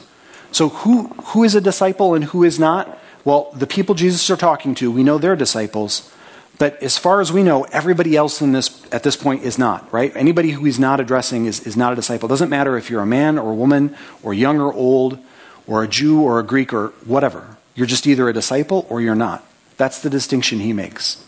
So, 0.52 0.68
who, 0.68 1.08
who 1.08 1.44
is 1.44 1.54
a 1.54 1.60
disciple 1.60 2.14
and 2.14 2.24
who 2.24 2.44
is 2.44 2.58
not? 2.58 2.98
Well, 3.24 3.50
the 3.54 3.66
people 3.66 3.94
Jesus 3.94 4.28
are 4.30 4.36
talking 4.36 4.74
to, 4.76 4.90
we 4.90 5.02
know 5.02 5.18
they're 5.18 5.36
disciples. 5.36 6.10
But 6.58 6.80
as 6.82 6.96
far 6.96 7.20
as 7.20 7.32
we 7.32 7.42
know, 7.42 7.64
everybody 7.64 8.16
else 8.16 8.40
in 8.40 8.52
this, 8.52 8.86
at 8.92 9.02
this 9.02 9.16
point 9.16 9.42
is 9.42 9.58
not, 9.58 9.92
right? 9.92 10.14
Anybody 10.14 10.50
who 10.50 10.64
he's 10.64 10.78
not 10.78 11.00
addressing 11.00 11.46
is, 11.46 11.66
is 11.66 11.76
not 11.76 11.92
a 11.92 11.96
disciple. 11.96 12.28
It 12.28 12.30
doesn't 12.30 12.50
matter 12.50 12.76
if 12.76 12.90
you're 12.90 13.02
a 13.02 13.06
man 13.06 13.38
or 13.38 13.50
a 13.50 13.54
woman, 13.54 13.96
or 14.22 14.32
young 14.32 14.60
or 14.60 14.72
old, 14.72 15.18
or 15.66 15.82
a 15.82 15.88
Jew 15.88 16.22
or 16.22 16.38
a 16.38 16.44
Greek 16.44 16.72
or 16.72 16.88
whatever. 17.04 17.56
You're 17.74 17.88
just 17.88 18.06
either 18.06 18.28
a 18.28 18.32
disciple 18.32 18.86
or 18.88 19.00
you're 19.00 19.16
not. 19.16 19.44
That's 19.76 20.00
the 20.00 20.10
distinction 20.10 20.60
he 20.60 20.72
makes. 20.72 21.24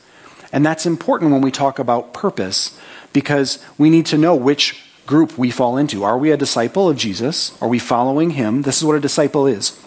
And 0.53 0.65
that's 0.65 0.87
important 0.87 1.33
when 1.33 1.41
we 1.41 1.51
talk 1.51 1.81
about 1.81 2.15
purpose 2.15 2.79
because 3.13 3.65
we 3.77 3.91
need 3.91 4.07
to 4.07 4.19
know 4.19 4.37
which 4.37 4.86
group 5.07 5.39
we 5.39 5.51
fall 5.51 5.77
into. 5.77 6.05
Are 6.05 6.19
we 6.19 6.31
a 6.31 6.37
disciple 6.37 6.89
of 6.89 6.97
Jesus? 6.97 7.57
Are 7.63 7.69
we 7.69 7.79
following 7.79 8.31
him? 8.31 8.63
This 8.63 8.79
is 8.79 8.85
what 8.85 8.97
a 8.97 9.01
disciple 9.01 9.47
is. 9.47 9.79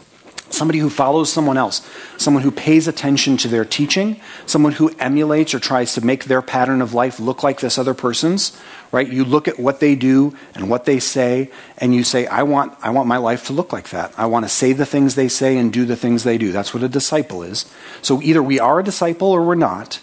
somebody 0.54 0.80
who 0.80 0.90
follows 0.90 1.32
someone 1.32 1.58
else, 1.58 1.88
someone 2.18 2.44
who 2.44 2.52
pays 2.52 2.88
attention 2.88 3.38
to 3.38 3.48
their 3.48 3.66
teaching, 3.66 4.20
someone 4.46 4.74
who 4.74 4.92
emulates 5.00 5.54
or 5.54 5.60
tries 5.60 5.94
to 5.94 6.06
make 6.06 6.26
their 6.26 6.42
pattern 6.42 6.82
of 6.82 6.94
life 6.94 7.20
look 7.20 7.44
like 7.44 7.60
this 7.60 7.78
other 7.78 7.94
person's, 7.94 8.60
right? 8.92 9.08
You 9.08 9.24
look 9.24 9.48
at 9.48 9.60
what 9.60 9.80
they 9.80 9.96
do 9.96 10.36
and 10.56 10.70
what 10.70 10.86
they 10.86 11.00
say, 11.00 11.50
and 11.78 11.94
you 11.94 12.04
say, 12.04 12.26
I 12.28 12.44
want, 12.44 12.74
I 12.82 12.90
want 12.90 13.08
my 13.08 13.18
life 13.18 13.46
to 13.48 13.54
look 13.54 13.72
like 13.72 13.90
that. 13.90 14.14
I 14.18 14.26
want 14.26 14.46
to 14.46 14.50
say 14.50 14.74
the 14.74 14.86
things 14.86 15.16
they 15.16 15.28
say 15.28 15.58
and 15.58 15.72
do 15.72 15.86
the 15.86 15.96
things 15.96 16.24
they 16.24 16.38
do. 16.38 16.52
That's 16.52 16.74
what 16.74 16.84
a 16.84 16.90
disciple 16.90 17.44
is. 17.44 17.72
So 18.02 18.22
either 18.22 18.42
we 18.42 18.60
are 18.60 18.80
a 18.80 18.84
disciple 18.84 19.30
or 19.30 19.44
we're 19.44 19.56
not, 19.56 20.02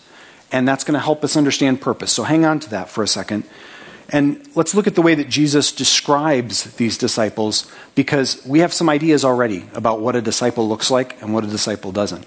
and 0.53 0.67
that's 0.67 0.85
going 0.85 0.95
to 0.95 1.01
help 1.01 1.25
us 1.25 1.37
understand 1.37 1.81
purpose. 1.81 2.13
So 2.13 2.23
hang 2.23 2.45
on 2.45 2.61
to 2.61 2.71
that 2.71 2.89
for 2.89 3.03
a 3.03 3.09
second. 3.09 3.45
And 4.11 4.49
let's 4.55 4.75
look 4.75 4.87
at 4.87 4.95
the 4.95 5.03
way 5.03 5.15
that 5.15 5.29
Jesus 5.29 5.73
describes 5.73 6.65
these 6.77 6.97
disciples 6.97 7.71
because 7.95 8.45
we 8.47 8.61
have 8.61 8.73
some 8.73 8.89
ideas 8.89 9.25
already 9.25 9.65
about 9.75 10.01
what 10.01 10.15
a 10.15 10.23
disciple 10.23 10.69
looks 10.69 10.91
like 10.91 11.21
and 11.21 11.35
what 11.35 11.45
a 11.45 11.49
disciple 11.49 11.91
doesn't. 11.91 12.25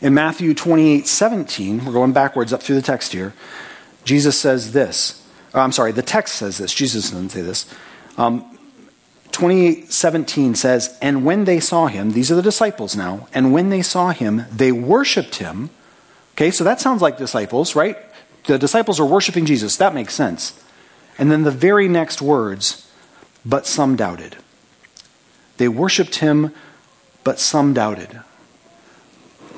In 0.00 0.14
Matthew 0.14 0.54
28 0.54 1.06
17, 1.06 1.84
we're 1.84 1.92
going 1.92 2.12
backwards 2.12 2.52
up 2.52 2.62
through 2.62 2.76
the 2.76 2.82
text 2.82 3.12
here, 3.12 3.34
Jesus 4.04 4.38
says 4.38 4.72
this. 4.72 5.26
Uh, 5.54 5.60
I'm 5.60 5.72
sorry, 5.72 5.92
the 5.92 6.02
text 6.02 6.36
says 6.36 6.58
this. 6.58 6.72
Jesus 6.72 7.10
doesn't 7.10 7.30
say 7.30 7.42
this. 7.42 7.66
Um, 8.16 8.58
28 9.32 9.92
17 9.92 10.54
says, 10.54 10.96
And 11.00 11.24
when 11.24 11.44
they 11.44 11.60
saw 11.60 11.86
him, 11.86 12.12
these 12.12 12.30
are 12.30 12.34
the 12.34 12.42
disciples 12.42 12.94
now, 12.94 13.28
and 13.34 13.52
when 13.52 13.70
they 13.70 13.82
saw 13.82 14.10
him, 14.10 14.44
they 14.52 14.72
worshiped 14.72 15.36
him. 15.36 15.70
Okay, 16.32 16.50
so 16.50 16.64
that 16.64 16.80
sounds 16.80 17.02
like 17.02 17.18
disciples, 17.18 17.74
right? 17.74 17.96
The 18.48 18.58
disciples 18.58 18.98
are 18.98 19.06
worshiping 19.06 19.46
Jesus. 19.46 19.76
That 19.76 19.94
makes 19.94 20.14
sense. 20.14 20.60
And 21.18 21.30
then 21.30 21.42
the 21.42 21.50
very 21.50 21.88
next 21.88 22.22
words, 22.22 22.90
but 23.44 23.66
some 23.66 23.94
doubted. 23.94 24.36
They 25.58 25.68
worshiped 25.68 26.16
him, 26.16 26.54
but 27.24 27.38
some 27.38 27.74
doubted. 27.74 28.20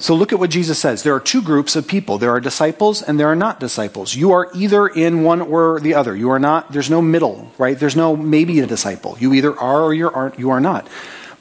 So 0.00 0.14
look 0.14 0.32
at 0.32 0.38
what 0.38 0.50
Jesus 0.50 0.78
says. 0.78 1.02
There 1.02 1.14
are 1.14 1.20
two 1.20 1.42
groups 1.42 1.76
of 1.76 1.86
people. 1.86 2.16
There 2.16 2.30
are 2.30 2.40
disciples 2.40 3.02
and 3.02 3.20
there 3.20 3.28
are 3.28 3.36
not 3.36 3.60
disciples. 3.60 4.14
You 4.14 4.32
are 4.32 4.50
either 4.54 4.86
in 4.88 5.22
one 5.22 5.42
or 5.42 5.78
the 5.78 5.94
other. 5.94 6.16
You 6.16 6.30
are 6.30 6.38
not, 6.38 6.72
there's 6.72 6.88
no 6.88 7.02
middle, 7.02 7.52
right? 7.58 7.78
There's 7.78 7.96
no 7.96 8.16
maybe 8.16 8.60
a 8.60 8.66
disciple. 8.66 9.16
You 9.20 9.34
either 9.34 9.56
are 9.58 9.82
or 9.82 9.94
you 9.94 10.10
aren't, 10.10 10.38
you 10.38 10.50
are 10.50 10.60
not. 10.60 10.88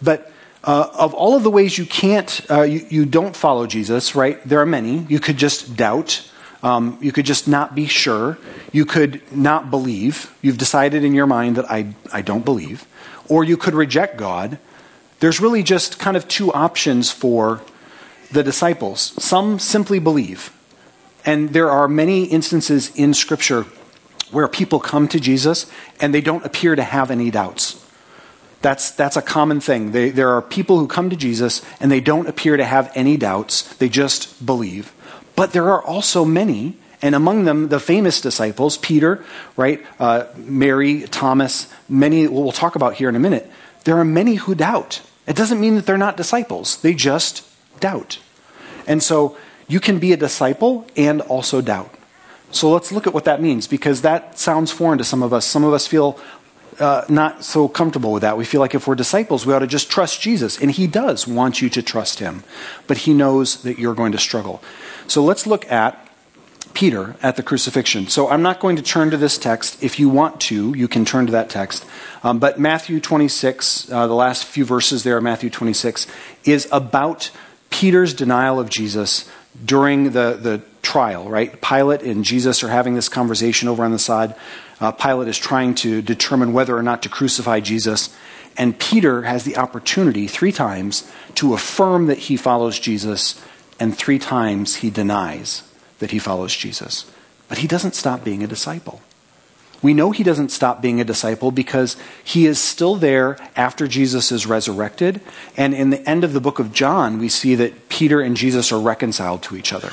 But 0.01 0.31
uh, 0.61 0.89
of 0.93 1.13
all 1.13 1.37
of 1.37 1.43
the 1.43 1.49
ways 1.49 1.77
you 1.77 1.85
can't, 1.85 2.41
uh, 2.51 2.63
you, 2.63 2.85
you 2.89 3.05
don't 3.05 3.33
follow 3.35 3.65
Jesus, 3.65 4.13
right? 4.13 4.43
There 4.43 4.59
are 4.59 4.65
many. 4.65 5.05
You 5.07 5.21
could 5.21 5.37
just 5.37 5.77
doubt. 5.77 6.28
Um, 6.61 6.97
you 7.01 7.11
could 7.11 7.25
just 7.25 7.47
not 7.47 7.73
be 7.73 7.87
sure. 7.87 8.37
You 8.71 8.85
could 8.85 9.21
not 9.35 9.71
believe. 9.71 10.35
You've 10.41 10.57
decided 10.57 11.03
in 11.03 11.13
your 11.13 11.27
mind 11.27 11.55
that 11.55 11.69
I, 11.71 11.93
I 12.11 12.21
don't 12.21 12.43
believe. 12.43 12.85
Or 13.27 13.43
you 13.43 13.57
could 13.57 13.73
reject 13.73 14.17
God. 14.17 14.57
There's 15.19 15.39
really 15.39 15.63
just 15.63 15.99
kind 15.99 16.17
of 16.17 16.27
two 16.27 16.51
options 16.51 17.11
for 17.11 17.61
the 18.31 18.43
disciples. 18.43 19.13
Some 19.23 19.59
simply 19.59 19.99
believe. 19.99 20.51
And 21.25 21.49
there 21.49 21.69
are 21.69 21.87
many 21.87 22.25
instances 22.25 22.93
in 22.95 23.13
Scripture 23.13 23.65
where 24.31 24.47
people 24.47 24.79
come 24.79 25.07
to 25.07 25.19
Jesus 25.19 25.69
and 25.99 26.13
they 26.13 26.21
don't 26.21 26.45
appear 26.45 26.75
to 26.75 26.83
have 26.83 27.11
any 27.11 27.31
doubts. 27.31 27.85
That's, 28.61 28.91
that's 28.91 29.15
a 29.15 29.21
common 29.21 29.61
thing. 29.61 29.91
They, 29.91 30.09
there 30.09 30.29
are 30.29 30.41
people 30.41 30.79
who 30.79 30.87
come 30.87 31.09
to 31.09 31.15
Jesus 31.15 31.61
and 31.79 31.91
they 31.91 32.01
don't 32.01 32.27
appear 32.27 32.57
to 32.57 32.65
have 32.65 32.91
any 32.93 33.15
doubts, 33.15 33.73
they 33.75 33.89
just 33.89 34.45
believe. 34.45 34.93
But 35.39 35.53
there 35.53 35.69
are 35.69 35.81
also 35.81 36.25
many, 36.25 36.75
and 37.01 37.15
among 37.15 37.45
them 37.45 37.69
the 37.69 37.79
famous 37.79 38.19
disciples, 38.19 38.75
Peter, 38.75 39.23
right, 39.55 39.81
uh, 39.97 40.25
Mary, 40.35 41.03
Thomas, 41.03 41.73
many 41.87 42.27
we'll 42.27 42.51
talk 42.51 42.75
about 42.75 42.95
here 42.95 43.07
in 43.07 43.15
a 43.15 43.19
minute. 43.19 43.49
There 43.85 43.97
are 43.97 44.03
many 44.03 44.35
who 44.35 44.53
doubt. 44.53 44.99
It 45.27 45.37
doesn't 45.37 45.61
mean 45.61 45.75
that 45.75 45.85
they're 45.85 45.97
not 45.97 46.17
disciples, 46.17 46.81
they 46.81 46.93
just 46.93 47.47
doubt. 47.79 48.19
And 48.85 49.01
so 49.01 49.37
you 49.69 49.79
can 49.79 49.97
be 49.97 50.11
a 50.11 50.17
disciple 50.17 50.85
and 50.97 51.21
also 51.21 51.61
doubt. 51.61 51.95
So 52.51 52.69
let's 52.69 52.91
look 52.91 53.07
at 53.07 53.13
what 53.13 53.23
that 53.23 53.41
means 53.41 53.65
because 53.65 54.01
that 54.01 54.37
sounds 54.37 54.73
foreign 54.73 54.97
to 54.97 55.05
some 55.05 55.23
of 55.23 55.31
us. 55.31 55.45
Some 55.45 55.63
of 55.63 55.71
us 55.71 55.87
feel 55.87 56.19
uh, 56.81 57.05
not 57.07 57.45
so 57.45 57.69
comfortable 57.69 58.11
with 58.11 58.23
that. 58.23 58.37
We 58.37 58.43
feel 58.43 58.59
like 58.59 58.75
if 58.75 58.87
we're 58.87 58.95
disciples, 58.95 59.45
we 59.45 59.53
ought 59.53 59.59
to 59.59 59.67
just 59.67 59.89
trust 59.89 60.19
Jesus. 60.19 60.59
And 60.61 60.69
He 60.69 60.85
does 60.85 61.25
want 61.25 61.61
you 61.61 61.69
to 61.69 61.81
trust 61.81 62.19
Him, 62.19 62.43
but 62.87 62.97
He 62.97 63.13
knows 63.13 63.63
that 63.63 63.79
you're 63.79 63.95
going 63.95 64.11
to 64.11 64.17
struggle. 64.17 64.61
So 65.09 65.23
let's 65.23 65.47
look 65.47 65.69
at 65.71 66.07
Peter 66.75 67.15
at 67.23 67.35
the 67.35 67.41
crucifixion. 67.41 68.07
So 68.07 68.29
I'm 68.29 68.43
not 68.43 68.59
going 68.59 68.75
to 68.75 68.83
turn 68.83 69.09
to 69.09 69.17
this 69.17 69.39
text. 69.39 69.83
If 69.83 69.99
you 69.99 70.07
want 70.07 70.39
to, 70.41 70.75
you 70.75 70.87
can 70.87 71.03
turn 71.03 71.25
to 71.25 71.31
that 71.31 71.49
text. 71.49 71.83
Um, 72.23 72.37
but 72.37 72.59
Matthew 72.59 72.99
26, 72.99 73.91
uh, 73.91 74.05
the 74.05 74.13
last 74.13 74.45
few 74.45 74.65
verses 74.65 75.03
there, 75.03 75.19
Matthew 75.19 75.49
26, 75.49 76.05
is 76.45 76.67
about 76.71 77.31
Peter's 77.71 78.13
denial 78.13 78.59
of 78.59 78.69
Jesus 78.69 79.27
during 79.65 80.11
the, 80.11 80.37
the 80.39 80.61
trial, 80.83 81.27
right? 81.27 81.59
Pilate 81.59 82.03
and 82.03 82.23
Jesus 82.23 82.63
are 82.63 82.69
having 82.69 82.93
this 82.93 83.09
conversation 83.09 83.67
over 83.67 83.83
on 83.83 83.91
the 83.91 83.99
side. 83.99 84.35
Uh, 84.79 84.91
Pilate 84.91 85.27
is 85.27 85.39
trying 85.39 85.73
to 85.75 86.03
determine 86.03 86.53
whether 86.53 86.77
or 86.77 86.83
not 86.83 87.01
to 87.01 87.09
crucify 87.09 87.59
Jesus. 87.61 88.15
And 88.57 88.77
Peter 88.77 89.23
has 89.23 89.43
the 89.43 89.57
opportunity 89.57 90.27
three 90.27 90.51
times 90.51 91.11
to 91.35 91.55
affirm 91.55 92.05
that 92.05 92.19
he 92.19 92.37
follows 92.37 92.79
Jesus 92.79 93.43
and 93.79 93.97
three 93.97 94.19
times 94.19 94.77
he 94.77 94.89
denies 94.89 95.63
that 95.99 96.11
he 96.11 96.19
follows 96.19 96.55
Jesus. 96.55 97.09
But 97.47 97.59
he 97.59 97.67
doesn't 97.67 97.95
stop 97.95 98.23
being 98.23 98.43
a 98.43 98.47
disciple. 98.47 99.01
We 99.81 99.93
know 99.93 100.11
he 100.11 100.23
doesn't 100.23 100.49
stop 100.49 100.81
being 100.81 100.99
a 100.99 101.05
disciple 101.05 101.51
because 101.51 101.95
he 102.23 102.45
is 102.45 102.59
still 102.59 102.95
there 102.95 103.37
after 103.55 103.87
Jesus 103.87 104.31
is 104.31 104.45
resurrected. 104.45 105.21
And 105.55 105.73
in 105.73 105.89
the 105.89 106.07
end 106.07 106.23
of 106.23 106.33
the 106.33 106.41
book 106.41 106.59
of 106.59 106.73
John, 106.73 107.17
we 107.17 107.29
see 107.29 107.55
that 107.55 107.87
Peter 107.87 108.19
and 108.19 108.35
Jesus 108.35 108.71
are 108.71 108.79
reconciled 108.79 109.41
to 109.43 109.55
each 109.55 109.71
other. 109.71 109.91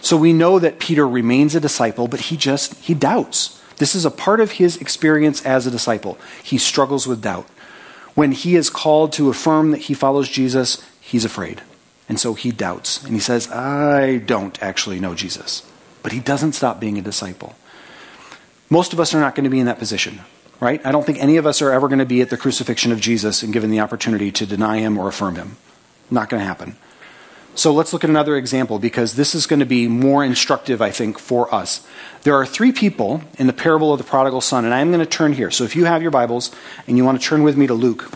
So 0.00 0.16
we 0.16 0.32
know 0.32 0.58
that 0.58 0.80
Peter 0.80 1.06
remains 1.06 1.54
a 1.54 1.60
disciple, 1.60 2.08
but 2.08 2.20
he 2.20 2.36
just, 2.36 2.74
he 2.76 2.94
doubts. 2.94 3.60
This 3.76 3.94
is 3.94 4.04
a 4.04 4.10
part 4.10 4.40
of 4.40 4.52
his 4.52 4.76
experience 4.78 5.44
as 5.46 5.66
a 5.66 5.70
disciple. 5.70 6.18
He 6.42 6.58
struggles 6.58 7.06
with 7.06 7.22
doubt. 7.22 7.46
When 8.14 8.32
he 8.32 8.56
is 8.56 8.68
called 8.68 9.12
to 9.14 9.28
affirm 9.28 9.70
that 9.70 9.82
he 9.82 9.94
follows 9.94 10.28
Jesus, 10.28 10.84
he's 11.00 11.24
afraid. 11.24 11.62
And 12.10 12.18
so 12.18 12.34
he 12.34 12.50
doubts. 12.50 13.04
And 13.04 13.14
he 13.14 13.20
says, 13.20 13.48
I 13.52 14.16
don't 14.16 14.60
actually 14.60 14.98
know 14.98 15.14
Jesus. 15.14 15.62
But 16.02 16.10
he 16.10 16.18
doesn't 16.18 16.54
stop 16.54 16.80
being 16.80 16.98
a 16.98 17.02
disciple. 17.02 17.54
Most 18.68 18.92
of 18.92 18.98
us 18.98 19.14
are 19.14 19.20
not 19.20 19.36
going 19.36 19.44
to 19.44 19.50
be 19.50 19.60
in 19.60 19.66
that 19.66 19.78
position, 19.78 20.18
right? 20.58 20.84
I 20.84 20.90
don't 20.90 21.06
think 21.06 21.22
any 21.22 21.36
of 21.36 21.46
us 21.46 21.62
are 21.62 21.70
ever 21.70 21.86
going 21.86 22.00
to 22.00 22.04
be 22.04 22.20
at 22.20 22.28
the 22.28 22.36
crucifixion 22.36 22.90
of 22.90 23.00
Jesus 23.00 23.44
and 23.44 23.52
given 23.52 23.70
the 23.70 23.78
opportunity 23.78 24.32
to 24.32 24.44
deny 24.44 24.78
him 24.78 24.98
or 24.98 25.06
affirm 25.06 25.36
him. 25.36 25.56
Not 26.10 26.28
going 26.28 26.40
to 26.40 26.46
happen. 26.46 26.74
So 27.54 27.72
let's 27.72 27.92
look 27.92 28.02
at 28.02 28.10
another 28.10 28.36
example 28.36 28.80
because 28.80 29.14
this 29.14 29.36
is 29.36 29.46
going 29.46 29.60
to 29.60 29.66
be 29.66 29.86
more 29.86 30.24
instructive, 30.24 30.82
I 30.82 30.90
think, 30.90 31.16
for 31.16 31.54
us. 31.54 31.86
There 32.22 32.34
are 32.34 32.44
three 32.44 32.72
people 32.72 33.22
in 33.38 33.46
the 33.46 33.52
parable 33.52 33.92
of 33.92 33.98
the 33.98 34.04
prodigal 34.04 34.40
son, 34.40 34.64
and 34.64 34.74
I'm 34.74 34.88
going 34.88 34.98
to 34.98 35.06
turn 35.06 35.34
here. 35.34 35.52
So 35.52 35.62
if 35.62 35.76
you 35.76 35.84
have 35.84 36.02
your 36.02 36.10
Bibles 36.10 36.50
and 36.88 36.96
you 36.96 37.04
want 37.04 37.20
to 37.20 37.24
turn 37.24 37.44
with 37.44 37.56
me 37.56 37.68
to 37.68 37.74
Luke, 37.74 38.10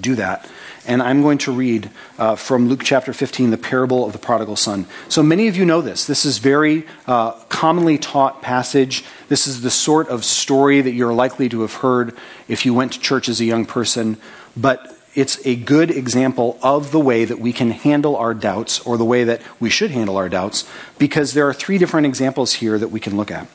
do 0.00 0.14
that 0.14 0.48
and 0.86 1.02
I'm 1.02 1.22
going 1.22 1.38
to 1.38 1.52
read 1.52 1.90
uh, 2.18 2.36
from 2.36 2.68
Luke 2.68 2.82
chapter 2.84 3.12
15, 3.12 3.50
the 3.50 3.58
parable 3.58 4.06
of 4.06 4.12
the 4.12 4.18
prodigal 4.18 4.56
son. 4.56 4.86
So 5.08 5.22
many 5.22 5.48
of 5.48 5.56
you 5.56 5.64
know 5.64 5.80
this. 5.80 6.06
This 6.06 6.24
is 6.24 6.38
very 6.38 6.86
uh, 7.06 7.32
commonly 7.48 7.98
taught 7.98 8.42
passage. 8.42 9.04
This 9.28 9.46
is 9.46 9.62
the 9.62 9.70
sort 9.70 10.08
of 10.08 10.24
story 10.24 10.80
that 10.80 10.92
you're 10.92 11.12
likely 11.12 11.48
to 11.48 11.62
have 11.62 11.74
heard 11.74 12.16
if 12.48 12.64
you 12.64 12.74
went 12.74 12.92
to 12.92 13.00
church 13.00 13.28
as 13.28 13.40
a 13.40 13.44
young 13.44 13.66
person. 13.66 14.16
But 14.56 14.96
it's 15.14 15.44
a 15.46 15.56
good 15.56 15.90
example 15.90 16.58
of 16.62 16.92
the 16.92 17.00
way 17.00 17.24
that 17.24 17.38
we 17.38 17.52
can 17.52 17.70
handle 17.70 18.16
our 18.16 18.34
doubts, 18.34 18.80
or 18.80 18.98
the 18.98 19.04
way 19.04 19.24
that 19.24 19.40
we 19.58 19.70
should 19.70 19.90
handle 19.90 20.16
our 20.16 20.28
doubts, 20.28 20.68
because 20.98 21.32
there 21.32 21.48
are 21.48 21.54
three 21.54 21.78
different 21.78 22.06
examples 22.06 22.52
here 22.54 22.78
that 22.78 22.88
we 22.88 23.00
can 23.00 23.16
look 23.16 23.30
at. 23.30 23.48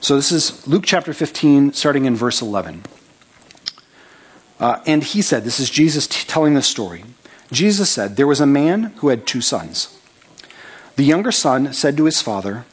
So 0.00 0.16
this 0.16 0.32
is 0.32 0.66
Luke 0.66 0.84
chapter 0.84 1.14
15, 1.14 1.72
starting 1.72 2.04
in 2.04 2.16
verse 2.16 2.42
11. 2.42 2.82
Uh, 4.58 4.80
and 4.86 5.02
he 5.02 5.22
said, 5.22 5.44
This 5.44 5.60
is 5.60 5.70
Jesus 5.70 6.06
t- 6.06 6.26
telling 6.26 6.54
this 6.54 6.66
story. 6.66 7.04
Jesus 7.52 7.90
said, 7.90 8.16
There 8.16 8.26
was 8.26 8.40
a 8.40 8.46
man 8.46 8.94
who 8.96 9.08
had 9.08 9.26
two 9.26 9.40
sons. 9.40 9.98
The 10.96 11.04
younger 11.04 11.32
son 11.32 11.72
said 11.72 11.96
to 11.96 12.04
his 12.04 12.22
father, 12.22 12.64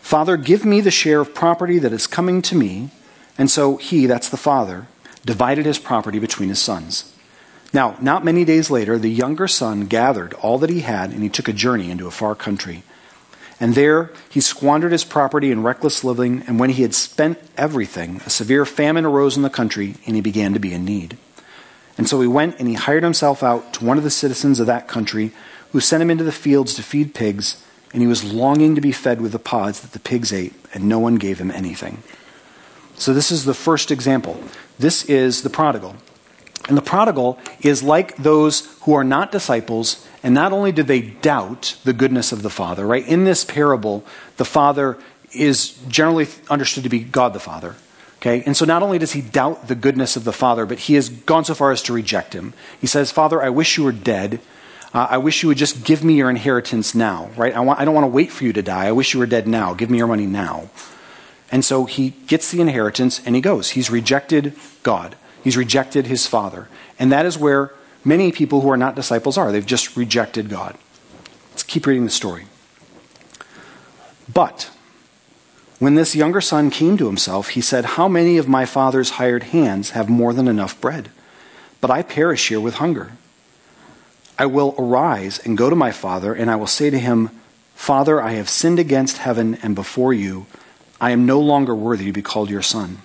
Father, 0.00 0.36
give 0.36 0.64
me 0.64 0.80
the 0.80 0.90
share 0.90 1.20
of 1.20 1.34
property 1.34 1.78
that 1.78 1.92
is 1.92 2.06
coming 2.06 2.42
to 2.42 2.56
me. 2.56 2.90
And 3.36 3.50
so 3.50 3.76
he, 3.76 4.06
that's 4.06 4.28
the 4.28 4.36
father, 4.36 4.86
divided 5.24 5.66
his 5.66 5.78
property 5.78 6.18
between 6.18 6.48
his 6.48 6.60
sons. 6.60 7.12
Now, 7.72 7.96
not 8.00 8.24
many 8.24 8.44
days 8.44 8.70
later, 8.70 8.98
the 8.98 9.08
younger 9.08 9.48
son 9.48 9.86
gathered 9.86 10.34
all 10.34 10.58
that 10.58 10.70
he 10.70 10.80
had 10.80 11.10
and 11.10 11.22
he 11.22 11.28
took 11.28 11.48
a 11.48 11.52
journey 11.52 11.90
into 11.90 12.06
a 12.06 12.10
far 12.10 12.34
country. 12.34 12.82
And 13.58 13.74
there 13.74 14.10
he 14.28 14.40
squandered 14.40 14.92
his 14.92 15.04
property 15.04 15.50
in 15.50 15.62
reckless 15.62 16.02
living, 16.02 16.42
and 16.46 16.58
when 16.58 16.70
he 16.70 16.82
had 16.82 16.94
spent 16.94 17.38
everything, 17.56 18.20
a 18.26 18.30
severe 18.30 18.66
famine 18.66 19.04
arose 19.04 19.36
in 19.36 19.44
the 19.44 19.50
country, 19.50 19.94
and 20.04 20.16
he 20.16 20.20
began 20.20 20.52
to 20.52 20.58
be 20.58 20.74
in 20.74 20.84
need. 20.84 21.16
And 21.98 22.08
so 22.08 22.20
he 22.20 22.26
went 22.26 22.58
and 22.58 22.68
he 22.68 22.74
hired 22.74 23.02
himself 23.02 23.42
out 23.42 23.74
to 23.74 23.84
one 23.84 23.98
of 23.98 24.04
the 24.04 24.10
citizens 24.10 24.60
of 24.60 24.66
that 24.66 24.88
country, 24.88 25.32
who 25.72 25.80
sent 25.80 26.02
him 26.02 26.10
into 26.10 26.24
the 26.24 26.32
fields 26.32 26.74
to 26.74 26.82
feed 26.82 27.14
pigs, 27.14 27.64
and 27.92 28.02
he 28.02 28.06
was 28.06 28.24
longing 28.24 28.74
to 28.74 28.80
be 28.80 28.92
fed 28.92 29.20
with 29.20 29.32
the 29.32 29.38
pods 29.38 29.80
that 29.80 29.92
the 29.92 29.98
pigs 29.98 30.32
ate, 30.32 30.54
and 30.74 30.88
no 30.88 30.98
one 30.98 31.16
gave 31.16 31.38
him 31.38 31.50
anything. 31.50 32.02
So 32.96 33.12
this 33.12 33.30
is 33.30 33.44
the 33.44 33.54
first 33.54 33.90
example. 33.90 34.42
This 34.78 35.04
is 35.04 35.42
the 35.42 35.50
prodigal. 35.50 35.96
And 36.68 36.76
the 36.76 36.82
prodigal 36.82 37.38
is 37.60 37.82
like 37.82 38.16
those 38.16 38.66
who 38.82 38.94
are 38.94 39.04
not 39.04 39.32
disciples, 39.32 40.06
and 40.22 40.34
not 40.34 40.52
only 40.52 40.72
do 40.72 40.82
they 40.82 41.00
doubt 41.00 41.76
the 41.84 41.92
goodness 41.92 42.32
of 42.32 42.42
the 42.42 42.50
Father, 42.50 42.86
right? 42.86 43.06
In 43.06 43.24
this 43.24 43.44
parable, 43.44 44.04
the 44.36 44.44
Father 44.44 44.98
is 45.32 45.70
generally 45.88 46.28
understood 46.48 46.84
to 46.84 46.90
be 46.90 47.00
God 47.00 47.32
the 47.32 47.40
Father. 47.40 47.74
Okay? 48.22 48.44
And 48.46 48.56
so 48.56 48.64
not 48.64 48.84
only 48.84 48.98
does 48.98 49.12
he 49.12 49.20
doubt 49.20 49.66
the 49.66 49.74
goodness 49.74 50.14
of 50.14 50.22
the 50.22 50.32
Father, 50.32 50.64
but 50.64 50.78
he 50.78 50.94
has 50.94 51.08
gone 51.08 51.44
so 51.44 51.54
far 51.54 51.72
as 51.72 51.82
to 51.82 51.92
reject 51.92 52.34
him. 52.34 52.54
He 52.80 52.86
says, 52.86 53.10
Father, 53.10 53.42
I 53.42 53.48
wish 53.48 53.76
you 53.76 53.82
were 53.82 53.90
dead. 53.90 54.40
Uh, 54.94 55.08
I 55.10 55.18
wish 55.18 55.42
you 55.42 55.48
would 55.48 55.58
just 55.58 55.84
give 55.84 56.04
me 56.04 56.14
your 56.14 56.30
inheritance 56.30 56.94
now, 56.94 57.30
right? 57.36 57.52
I, 57.52 57.58
want, 57.58 57.80
I 57.80 57.84
don't 57.84 57.94
want 57.94 58.04
to 58.04 58.08
wait 58.08 58.30
for 58.30 58.44
you 58.44 58.52
to 58.52 58.62
die. 58.62 58.86
I 58.86 58.92
wish 58.92 59.12
you 59.12 59.18
were 59.18 59.26
dead 59.26 59.48
now. 59.48 59.74
Give 59.74 59.90
me 59.90 59.98
your 59.98 60.06
money 60.06 60.26
now. 60.26 60.70
And 61.50 61.64
so 61.64 61.84
he 61.84 62.10
gets 62.28 62.52
the 62.52 62.60
inheritance 62.60 63.20
and 63.26 63.34
he 63.34 63.40
goes. 63.40 63.70
He's 63.70 63.90
rejected 63.90 64.54
God, 64.84 65.16
he's 65.42 65.56
rejected 65.56 66.06
his 66.06 66.28
Father. 66.28 66.68
And 67.00 67.10
that 67.10 67.26
is 67.26 67.36
where 67.36 67.72
many 68.04 68.30
people 68.30 68.60
who 68.60 68.70
are 68.70 68.76
not 68.76 68.94
disciples 68.94 69.36
are. 69.36 69.50
They've 69.50 69.66
just 69.66 69.96
rejected 69.96 70.48
God. 70.48 70.78
Let's 71.50 71.64
keep 71.64 71.86
reading 71.86 72.04
the 72.04 72.10
story. 72.10 72.46
But 74.32 74.70
when 75.82 75.96
this 75.96 76.14
younger 76.14 76.40
son 76.40 76.70
came 76.70 76.96
to 76.96 77.06
himself, 77.06 77.48
he 77.48 77.60
said, 77.60 77.84
How 77.84 78.06
many 78.06 78.38
of 78.38 78.46
my 78.46 78.64
father's 78.64 79.18
hired 79.18 79.42
hands 79.42 79.90
have 79.90 80.08
more 80.08 80.32
than 80.32 80.46
enough 80.46 80.80
bread? 80.80 81.10
But 81.80 81.90
I 81.90 82.02
perish 82.02 82.50
here 82.50 82.60
with 82.60 82.74
hunger. 82.74 83.14
I 84.38 84.46
will 84.46 84.76
arise 84.78 85.40
and 85.40 85.58
go 85.58 85.68
to 85.68 85.74
my 85.74 85.90
father, 85.90 86.34
and 86.34 86.48
I 86.48 86.54
will 86.54 86.68
say 86.68 86.88
to 86.88 87.00
him, 87.00 87.30
Father, 87.74 88.22
I 88.22 88.34
have 88.34 88.48
sinned 88.48 88.78
against 88.78 89.18
heaven 89.18 89.58
and 89.60 89.74
before 89.74 90.14
you. 90.14 90.46
I 91.00 91.10
am 91.10 91.26
no 91.26 91.40
longer 91.40 91.74
worthy 91.74 92.04
to 92.04 92.12
be 92.12 92.22
called 92.22 92.48
your 92.48 92.62
son. 92.62 92.98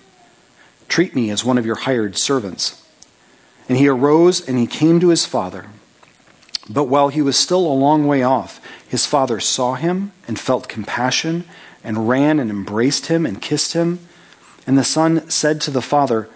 Treat 0.87 1.15
me 1.15 1.31
as 1.31 1.43
one 1.43 1.57
of 1.57 1.65
your 1.65 1.77
hired 1.77 2.15
servants. 2.15 2.87
And 3.67 3.79
he 3.79 3.87
arose 3.87 4.47
and 4.47 4.59
he 4.59 4.67
came 4.67 4.99
to 4.99 5.09
his 5.09 5.25
father. 5.25 5.65
But 6.69 6.83
while 6.83 7.07
he 7.07 7.23
was 7.23 7.37
still 7.37 7.65
a 7.65 7.73
long 7.73 8.05
way 8.05 8.21
off, 8.21 8.61
his 8.87 9.05
father 9.05 9.39
saw 9.39 9.75
him 9.75 10.11
and 10.27 10.39
felt 10.39 10.69
compassion 10.69 11.45
and 11.83 12.07
ran 12.09 12.39
and 12.39 12.49
embraced 12.49 13.07
him 13.07 13.25
and 13.25 13.41
kissed 13.41 13.73
him. 13.73 13.99
And 14.65 14.77
the 14.77 14.83
son 14.83 15.29
said 15.29 15.61
to 15.61 15.71
the 15.71 15.81
father, 15.81 16.29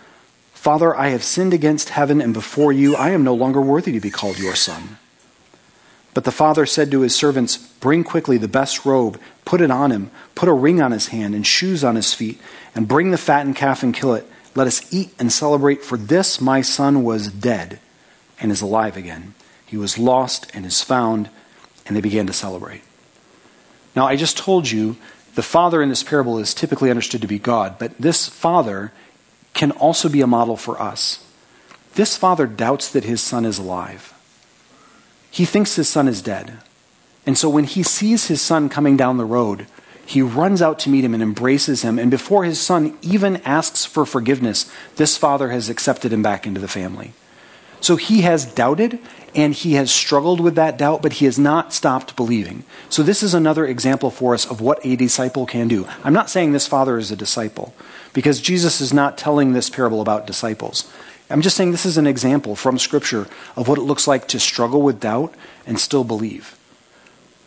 Father, 0.54 0.96
I 0.96 1.08
have 1.10 1.24
sinned 1.24 1.54
against 1.54 1.90
heaven 1.90 2.22
and 2.22 2.34
before 2.34 2.72
you. 2.72 2.96
I 2.96 3.10
am 3.10 3.24
no 3.24 3.34
longer 3.34 3.60
worthy 3.60 3.92
to 3.94 4.00
be 4.00 4.12
called 4.12 4.38
your 4.38 4.56
son. 4.56 4.98
But 6.14 6.24
the 6.26 6.32
father 6.32 6.66
said 6.66 6.92
to 6.92 7.02
his 7.02 7.16
servants, 7.16 7.58
Bring 7.58 8.04
quickly 8.04 8.38
the 8.38 8.48
best 8.48 8.86
robe, 8.86 9.20
put 9.46 9.62
it 9.62 9.72
on 9.72 9.92
him, 9.92 10.12
put 10.36 10.50
a 10.50 10.54
ring 10.54 10.82
on 10.82 10.92
his 10.92 11.08
hand 11.08 11.34
and 11.34 11.48
shoes 11.48 11.84
on 11.84 11.96
his 11.96 12.14
feet, 12.14 12.40
and 12.76 12.88
bring 12.88 13.12
the 13.12 13.18
fattened 13.18 13.56
calf 13.56 13.82
and 13.82 13.94
kill 13.94 14.14
it. 14.14 14.28
Let 14.54 14.68
us 14.68 14.94
eat 14.94 15.14
and 15.18 15.32
celebrate, 15.32 15.84
for 15.84 15.98
this 15.98 16.42
my 16.42 16.62
son 16.62 17.04
was 17.04 17.32
dead 17.32 17.80
and 18.40 18.52
is 18.52 18.62
alive 18.62 18.98
again. 18.98 19.34
He 19.66 19.78
was 19.78 19.98
lost 19.98 20.52
and 20.54 20.66
is 20.66 20.82
found, 20.82 21.30
and 21.86 21.96
they 21.96 22.02
began 22.02 22.28
to 22.28 22.34
celebrate. 22.34 22.82
Now, 23.96 24.08
I 24.08 24.16
just 24.16 24.38
told 24.38 24.70
you 24.70 24.96
the 25.36 25.44
father 25.44 25.82
in 25.82 25.90
this 25.90 26.04
parable 26.04 26.40
is 26.40 26.54
typically 26.54 26.90
understood 26.90 27.22
to 27.22 27.28
be 27.28 27.40
God, 27.40 27.78
but 27.80 27.98
this 27.98 28.28
father 28.28 28.92
can 29.54 29.72
also 29.72 30.10
be 30.10 30.22
a 30.22 30.28
model 30.28 30.58
for 30.58 30.82
us. 30.82 31.26
This 31.96 32.16
father 32.16 32.48
doubts 32.48 32.90
that 32.90 33.04
his 33.04 33.22
son 33.22 33.46
is 33.46 33.58
alive. 33.58 34.14
He 35.30 35.46
thinks 35.46 35.76
his 35.76 35.90
son 35.90 36.08
is 36.08 36.22
dead. 36.22 36.58
And 37.26 37.38
so 37.38 37.50
when 37.50 37.66
he 37.66 37.84
sees 37.84 38.28
his 38.28 38.42
son 38.42 38.70
coming 38.70 38.98
down 38.98 39.18
the 39.18 39.26
road, 39.26 39.68
he 40.06 40.22
runs 40.22 40.62
out 40.62 40.80
to 40.80 40.90
meet 40.90 41.06
him 41.06 41.14
and 41.14 41.24
embraces 41.24 41.84
him. 41.84 42.00
And 42.00 42.10
before 42.10 42.44
his 42.44 42.60
son 42.60 42.98
even 43.02 43.38
asks 43.38 43.86
for 43.86 44.06
forgiveness, 44.06 44.72
this 44.96 45.18
father 45.18 45.50
has 45.50 45.70
accepted 45.70 46.12
him 46.12 46.22
back 46.22 46.48
into 46.48 46.60
the 46.60 46.68
family. 46.68 47.14
So 47.82 47.98
he 47.98 48.22
has 48.22 48.46
doubted 48.46 49.00
and 49.34 49.54
he 49.54 49.74
has 49.74 49.92
struggled 49.92 50.40
with 50.40 50.56
that 50.56 50.78
doubt, 50.78 51.02
but 51.02 51.14
he 51.14 51.26
has 51.26 51.40
not 51.40 51.74
stopped 51.74 52.16
believing. 52.16 52.64
So 52.90 53.02
this 53.02 53.24
is 53.24 53.34
another 53.34 53.66
example 53.66 54.12
for 54.12 54.34
us 54.34 54.50
of 54.50 54.62
what 54.62 54.86
a 54.86 54.96
disciple 54.96 55.46
can 55.46 55.68
do. 55.68 55.88
I'm 56.04 56.14
not 56.14 56.30
saying 56.30 56.52
this 56.52 56.68
father 56.68 56.98
is 56.98 57.12
a 57.12 57.16
disciple, 57.16 57.74
because 58.14 58.42
Jesus 58.42 58.82
is 58.82 58.94
not 58.94 59.18
telling 59.18 59.54
this 59.54 59.70
parable 59.70 60.02
about 60.02 60.28
disciples. 60.28 60.92
I'm 61.30 61.42
just 61.42 61.56
saying 61.56 61.72
this 61.72 61.86
is 61.86 61.98
an 61.98 62.08
example 62.08 62.56
from 62.58 62.78
Scripture 62.78 63.28
of 63.56 63.68
what 63.68 63.78
it 63.78 63.84
looks 63.84 64.06
like 64.06 64.28
to 64.30 64.40
struggle 64.40 64.82
with 64.82 65.00
doubt 65.00 65.34
and 65.66 65.80
still 65.80 66.04
believe. 66.04 66.58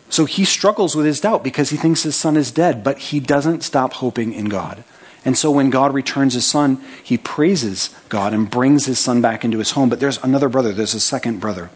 So 0.08 0.24
he 0.24 0.44
struggles 0.44 0.96
with 0.96 1.06
his 1.06 1.20
doubt 1.20 1.44
because 1.44 1.70
he 1.70 1.76
thinks 1.76 2.02
his 2.02 2.16
son 2.16 2.36
is 2.36 2.50
dead, 2.50 2.82
but 2.82 2.98
he 2.98 3.20
doesn't 3.20 3.62
stop 3.62 3.94
hoping 3.94 4.32
in 4.32 4.46
God. 4.46 4.84
And 5.24 5.38
so 5.38 5.50
when 5.50 5.70
God 5.70 5.94
returns 5.94 6.34
his 6.34 6.46
son, 6.46 6.82
he 7.02 7.16
praises 7.16 7.94
God 8.08 8.34
and 8.34 8.50
brings 8.50 8.86
his 8.86 8.98
son 8.98 9.22
back 9.22 9.44
into 9.44 9.58
his 9.58 9.70
home. 9.70 9.88
But 9.88 10.00
there's 10.00 10.22
another 10.22 10.48
brother, 10.48 10.72
there's 10.72 10.94
a 10.94 11.00
second 11.00 11.40
brother. 11.40 11.70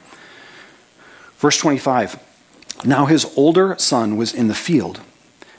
Verse 1.39 1.57
25 1.57 2.19
Now 2.85 3.07
his 3.07 3.27
older 3.37 3.77
son 3.79 4.17
was 4.17 4.35
in 4.35 4.49
the 4.49 4.55
field. 4.55 5.01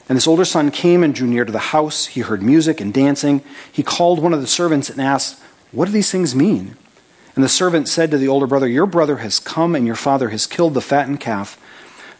And 0.08 0.16
this 0.16 0.26
older 0.26 0.44
son 0.44 0.72
came 0.72 1.04
and 1.04 1.14
drew 1.14 1.28
near 1.28 1.44
to 1.44 1.52
the 1.52 1.58
house. 1.58 2.06
He 2.06 2.20
heard 2.20 2.42
music 2.42 2.80
and 2.80 2.92
dancing. 2.92 3.42
He 3.70 3.84
called 3.84 4.20
one 4.20 4.34
of 4.34 4.40
the 4.40 4.46
servants 4.46 4.90
and 4.90 5.00
asked, 5.00 5.40
What 5.70 5.84
do 5.84 5.92
these 5.92 6.10
things 6.10 6.34
mean? 6.34 6.76
And 7.36 7.44
the 7.44 7.48
servant 7.48 7.88
said 7.88 8.10
to 8.10 8.18
the 8.18 8.26
older 8.26 8.48
brother, 8.48 8.66
Your 8.66 8.86
brother 8.86 9.18
has 9.18 9.38
come, 9.38 9.76
and 9.76 9.86
your 9.86 9.94
father 9.94 10.30
has 10.30 10.48
killed 10.48 10.74
the 10.74 10.80
fattened 10.80 11.20
calf, 11.20 11.56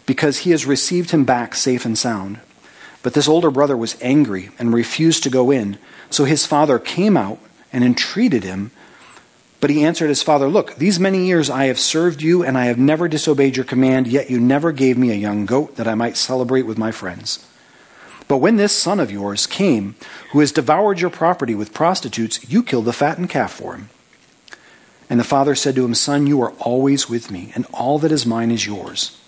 because 0.06 0.38
he 0.38 0.52
has 0.52 0.66
received 0.66 1.10
him 1.10 1.24
back 1.24 1.56
safe 1.56 1.84
and 1.84 1.98
sound. 1.98 2.38
But 3.02 3.14
this 3.14 3.28
older 3.28 3.50
brother 3.50 3.76
was 3.76 3.96
angry 4.02 4.50
and 4.58 4.74
refused 4.74 5.22
to 5.22 5.30
go 5.30 5.50
in. 5.50 5.78
So 6.10 6.24
his 6.24 6.46
father 6.46 6.78
came 6.78 7.16
out 7.16 7.38
and 7.72 7.82
entreated 7.82 8.44
him. 8.44 8.70
But 9.60 9.70
he 9.70 9.84
answered 9.84 10.08
his 10.08 10.22
father, 10.22 10.48
Look, 10.48 10.76
these 10.76 10.98
many 10.98 11.26
years 11.26 11.50
I 11.50 11.66
have 11.66 11.78
served 11.78 12.22
you, 12.22 12.42
and 12.42 12.56
I 12.56 12.66
have 12.66 12.78
never 12.78 13.08
disobeyed 13.08 13.56
your 13.56 13.64
command, 13.64 14.06
yet 14.06 14.30
you 14.30 14.40
never 14.40 14.72
gave 14.72 14.96
me 14.96 15.10
a 15.10 15.14
young 15.14 15.46
goat 15.46 15.76
that 15.76 15.88
I 15.88 15.94
might 15.94 16.16
celebrate 16.16 16.62
with 16.62 16.78
my 16.78 16.92
friends. 16.92 17.46
But 18.26 18.38
when 18.38 18.56
this 18.56 18.76
son 18.76 19.00
of 19.00 19.10
yours 19.10 19.46
came, 19.46 19.96
who 20.32 20.40
has 20.40 20.52
devoured 20.52 21.00
your 21.00 21.10
property 21.10 21.54
with 21.54 21.74
prostitutes, 21.74 22.48
you 22.48 22.62
killed 22.62 22.84
the 22.84 22.92
fattened 22.92 23.28
calf 23.28 23.52
for 23.52 23.74
him. 23.74 23.90
And 25.10 25.18
the 25.18 25.24
father 25.24 25.54
said 25.54 25.74
to 25.74 25.84
him, 25.84 25.94
Son, 25.94 26.26
you 26.26 26.40
are 26.40 26.52
always 26.60 27.08
with 27.08 27.30
me, 27.30 27.52
and 27.54 27.66
all 27.72 27.98
that 27.98 28.12
is 28.12 28.24
mine 28.24 28.50
is 28.50 28.66
yours. 28.66 29.18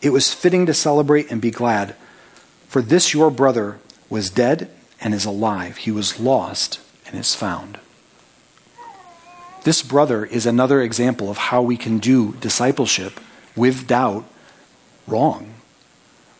It 0.00 0.10
was 0.10 0.32
fitting 0.32 0.64
to 0.66 0.74
celebrate 0.74 1.30
and 1.30 1.40
be 1.40 1.50
glad 1.50 1.94
for 2.70 2.80
this 2.80 3.12
your 3.12 3.32
brother 3.32 3.80
was 4.08 4.30
dead 4.30 4.70
and 5.00 5.12
is 5.12 5.24
alive. 5.24 5.78
He 5.78 5.90
was 5.90 6.20
lost 6.20 6.78
and 7.04 7.18
is 7.18 7.34
found. 7.34 7.80
This 9.64 9.82
brother 9.82 10.24
is 10.24 10.46
another 10.46 10.80
example 10.80 11.30
of 11.30 11.36
how 11.36 11.62
we 11.62 11.76
can 11.76 11.98
do 11.98 12.36
discipleship 12.36 13.18
with 13.56 13.88
doubt 13.88 14.24
wrong. 15.08 15.52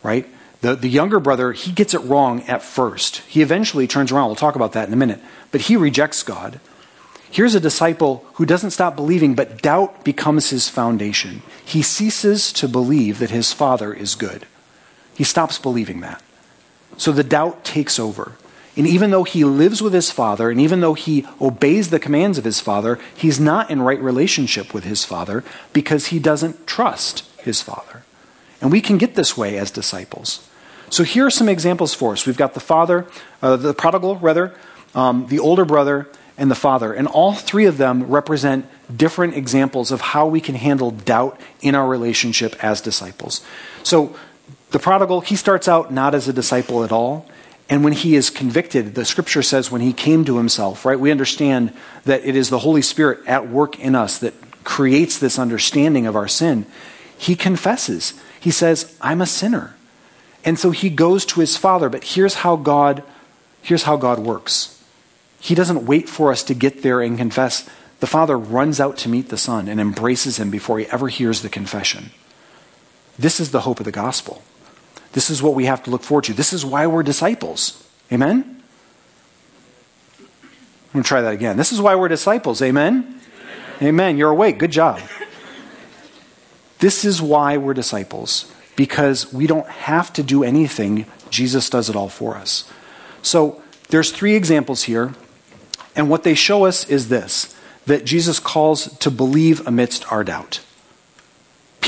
Right? 0.04 0.24
The, 0.60 0.76
the 0.76 0.88
younger 0.88 1.18
brother, 1.18 1.50
he 1.50 1.72
gets 1.72 1.94
it 1.94 1.98
wrong 1.98 2.42
at 2.42 2.62
first. 2.62 3.22
He 3.26 3.42
eventually 3.42 3.88
turns 3.88 4.12
around. 4.12 4.28
We'll 4.28 4.36
talk 4.36 4.54
about 4.54 4.72
that 4.74 4.86
in 4.86 4.94
a 4.94 4.96
minute. 4.96 5.20
But 5.50 5.62
he 5.62 5.76
rejects 5.76 6.22
God. 6.22 6.60
Here's 7.28 7.56
a 7.56 7.60
disciple 7.60 8.24
who 8.34 8.46
doesn't 8.46 8.70
stop 8.70 8.94
believing, 8.94 9.34
but 9.34 9.62
doubt 9.62 10.04
becomes 10.04 10.50
his 10.50 10.68
foundation. 10.68 11.42
He 11.64 11.82
ceases 11.82 12.52
to 12.52 12.68
believe 12.68 13.18
that 13.18 13.30
his 13.30 13.52
father 13.52 13.92
is 13.92 14.14
good. 14.14 14.46
He 15.14 15.24
stops 15.24 15.58
believing 15.58 16.00
that. 16.00 16.22
So 16.96 17.12
the 17.12 17.24
doubt 17.24 17.64
takes 17.64 17.98
over. 17.98 18.32
And 18.76 18.86
even 18.86 19.10
though 19.10 19.24
he 19.24 19.44
lives 19.44 19.82
with 19.82 19.92
his 19.92 20.10
father, 20.10 20.50
and 20.50 20.60
even 20.60 20.80
though 20.80 20.94
he 20.94 21.26
obeys 21.40 21.90
the 21.90 21.98
commands 21.98 22.38
of 22.38 22.44
his 22.44 22.60
father, 22.60 22.98
he's 23.16 23.40
not 23.40 23.70
in 23.70 23.82
right 23.82 24.00
relationship 24.00 24.72
with 24.72 24.84
his 24.84 25.04
father 25.04 25.44
because 25.72 26.06
he 26.06 26.18
doesn't 26.18 26.66
trust 26.66 27.24
his 27.40 27.60
father. 27.60 28.02
And 28.60 28.70
we 28.70 28.80
can 28.80 28.98
get 28.98 29.16
this 29.16 29.36
way 29.36 29.58
as 29.58 29.70
disciples. 29.70 30.46
So 30.88 31.04
here 31.04 31.26
are 31.26 31.30
some 31.30 31.48
examples 31.48 31.94
for 31.94 32.12
us. 32.12 32.26
We've 32.26 32.36
got 32.36 32.54
the 32.54 32.60
father, 32.60 33.06
uh, 33.42 33.56
the 33.56 33.74
prodigal, 33.74 34.16
rather, 34.16 34.54
um, 34.94 35.26
the 35.28 35.38
older 35.38 35.64
brother, 35.64 36.08
and 36.36 36.50
the 36.50 36.56
father. 36.56 36.92
And 36.92 37.06
all 37.06 37.34
three 37.34 37.66
of 37.66 37.76
them 37.76 38.04
represent 38.04 38.66
different 38.94 39.36
examples 39.36 39.92
of 39.92 40.00
how 40.00 40.26
we 40.26 40.40
can 40.40 40.54
handle 40.54 40.90
doubt 40.90 41.40
in 41.60 41.74
our 41.74 41.86
relationship 41.86 42.56
as 42.64 42.80
disciples. 42.80 43.44
So 43.82 44.16
the 44.70 44.78
prodigal, 44.78 45.20
he 45.20 45.36
starts 45.36 45.68
out 45.68 45.92
not 45.92 46.14
as 46.14 46.28
a 46.28 46.32
disciple 46.32 46.84
at 46.84 46.92
all. 46.92 47.26
And 47.68 47.84
when 47.84 47.92
he 47.92 48.16
is 48.16 48.30
convicted, 48.30 48.94
the 48.94 49.04
scripture 49.04 49.42
says 49.42 49.70
when 49.70 49.80
he 49.80 49.92
came 49.92 50.24
to 50.24 50.36
himself, 50.36 50.84
right? 50.84 50.98
We 50.98 51.10
understand 51.10 51.72
that 52.04 52.24
it 52.24 52.34
is 52.34 52.50
the 52.50 52.58
Holy 52.58 52.82
Spirit 52.82 53.20
at 53.26 53.48
work 53.48 53.78
in 53.78 53.94
us 53.94 54.18
that 54.18 54.34
creates 54.64 55.18
this 55.18 55.38
understanding 55.38 56.06
of 56.06 56.16
our 56.16 56.28
sin. 56.28 56.66
He 57.16 57.36
confesses. 57.36 58.20
He 58.40 58.50
says, 58.50 58.96
I'm 59.00 59.20
a 59.20 59.26
sinner. 59.26 59.76
And 60.44 60.58
so 60.58 60.70
he 60.70 60.90
goes 60.90 61.24
to 61.26 61.40
his 61.40 61.56
father, 61.56 61.88
but 61.88 62.02
here's 62.02 62.34
how 62.34 62.56
God 62.56 63.02
here's 63.62 63.82
how 63.84 63.96
God 63.96 64.18
works. 64.18 64.82
He 65.38 65.54
doesn't 65.54 65.86
wait 65.86 66.08
for 66.08 66.30
us 66.30 66.42
to 66.44 66.54
get 66.54 66.82
there 66.82 67.00
and 67.00 67.16
confess. 67.16 67.68
The 68.00 68.06
father 68.06 68.38
runs 68.38 68.80
out 68.80 68.96
to 68.98 69.08
meet 69.08 69.28
the 69.28 69.36
son 69.36 69.68
and 69.68 69.80
embraces 69.80 70.38
him 70.38 70.50
before 70.50 70.78
he 70.78 70.86
ever 70.86 71.08
hears 71.08 71.42
the 71.42 71.48
confession. 71.48 72.10
This 73.18 73.40
is 73.40 73.50
the 73.50 73.60
hope 73.60 73.80
of 73.80 73.84
the 73.84 73.92
gospel. 73.92 74.42
This 75.12 75.30
is 75.30 75.42
what 75.42 75.54
we 75.54 75.64
have 75.66 75.82
to 75.84 75.90
look 75.90 76.02
forward 76.02 76.24
to. 76.24 76.32
This 76.32 76.52
is 76.52 76.64
why 76.64 76.86
we're 76.86 77.02
disciples. 77.02 77.86
Amen? 78.12 78.62
I'm 80.20 80.92
going 80.92 81.02
to 81.02 81.08
try 81.08 81.20
that 81.20 81.34
again. 81.34 81.56
This 81.56 81.72
is 81.72 81.80
why 81.80 81.94
we're 81.94 82.08
disciples. 82.08 82.62
Amen? 82.62 83.20
Amen? 83.78 83.88
Amen. 83.88 84.16
You're 84.16 84.30
awake. 84.30 84.58
Good 84.58 84.72
job. 84.72 85.00
This 86.80 87.04
is 87.04 87.20
why 87.20 87.58
we're 87.58 87.74
disciples, 87.74 88.50
because 88.74 89.32
we 89.32 89.46
don't 89.46 89.68
have 89.68 90.12
to 90.14 90.22
do 90.22 90.42
anything. 90.42 91.06
Jesus 91.28 91.68
does 91.68 91.90
it 91.90 91.96
all 91.96 92.08
for 92.08 92.36
us. 92.36 92.70
So 93.22 93.62
there's 93.88 94.10
three 94.10 94.34
examples 94.34 94.84
here, 94.84 95.14
and 95.94 96.08
what 96.08 96.24
they 96.24 96.34
show 96.34 96.64
us 96.64 96.88
is 96.88 97.08
this 97.08 97.54
that 97.86 98.04
Jesus 98.04 98.38
calls 98.38 98.96
to 98.98 99.10
believe 99.10 99.66
amidst 99.66 100.10
our 100.12 100.24
doubt. 100.24 100.60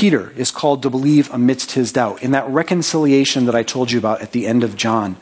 Peter 0.03 0.33
is 0.35 0.51
called 0.51 0.81
to 0.81 0.89
believe 0.89 1.33
amidst 1.33 1.71
his 1.71 1.93
doubt. 1.93 2.21
In 2.21 2.31
that 2.31 2.45
reconciliation 2.49 3.45
that 3.45 3.55
I 3.55 3.63
told 3.63 3.89
you 3.89 3.97
about 3.97 4.21
at 4.21 4.33
the 4.33 4.47
end 4.47 4.61
of 4.61 4.75
John, 4.75 5.15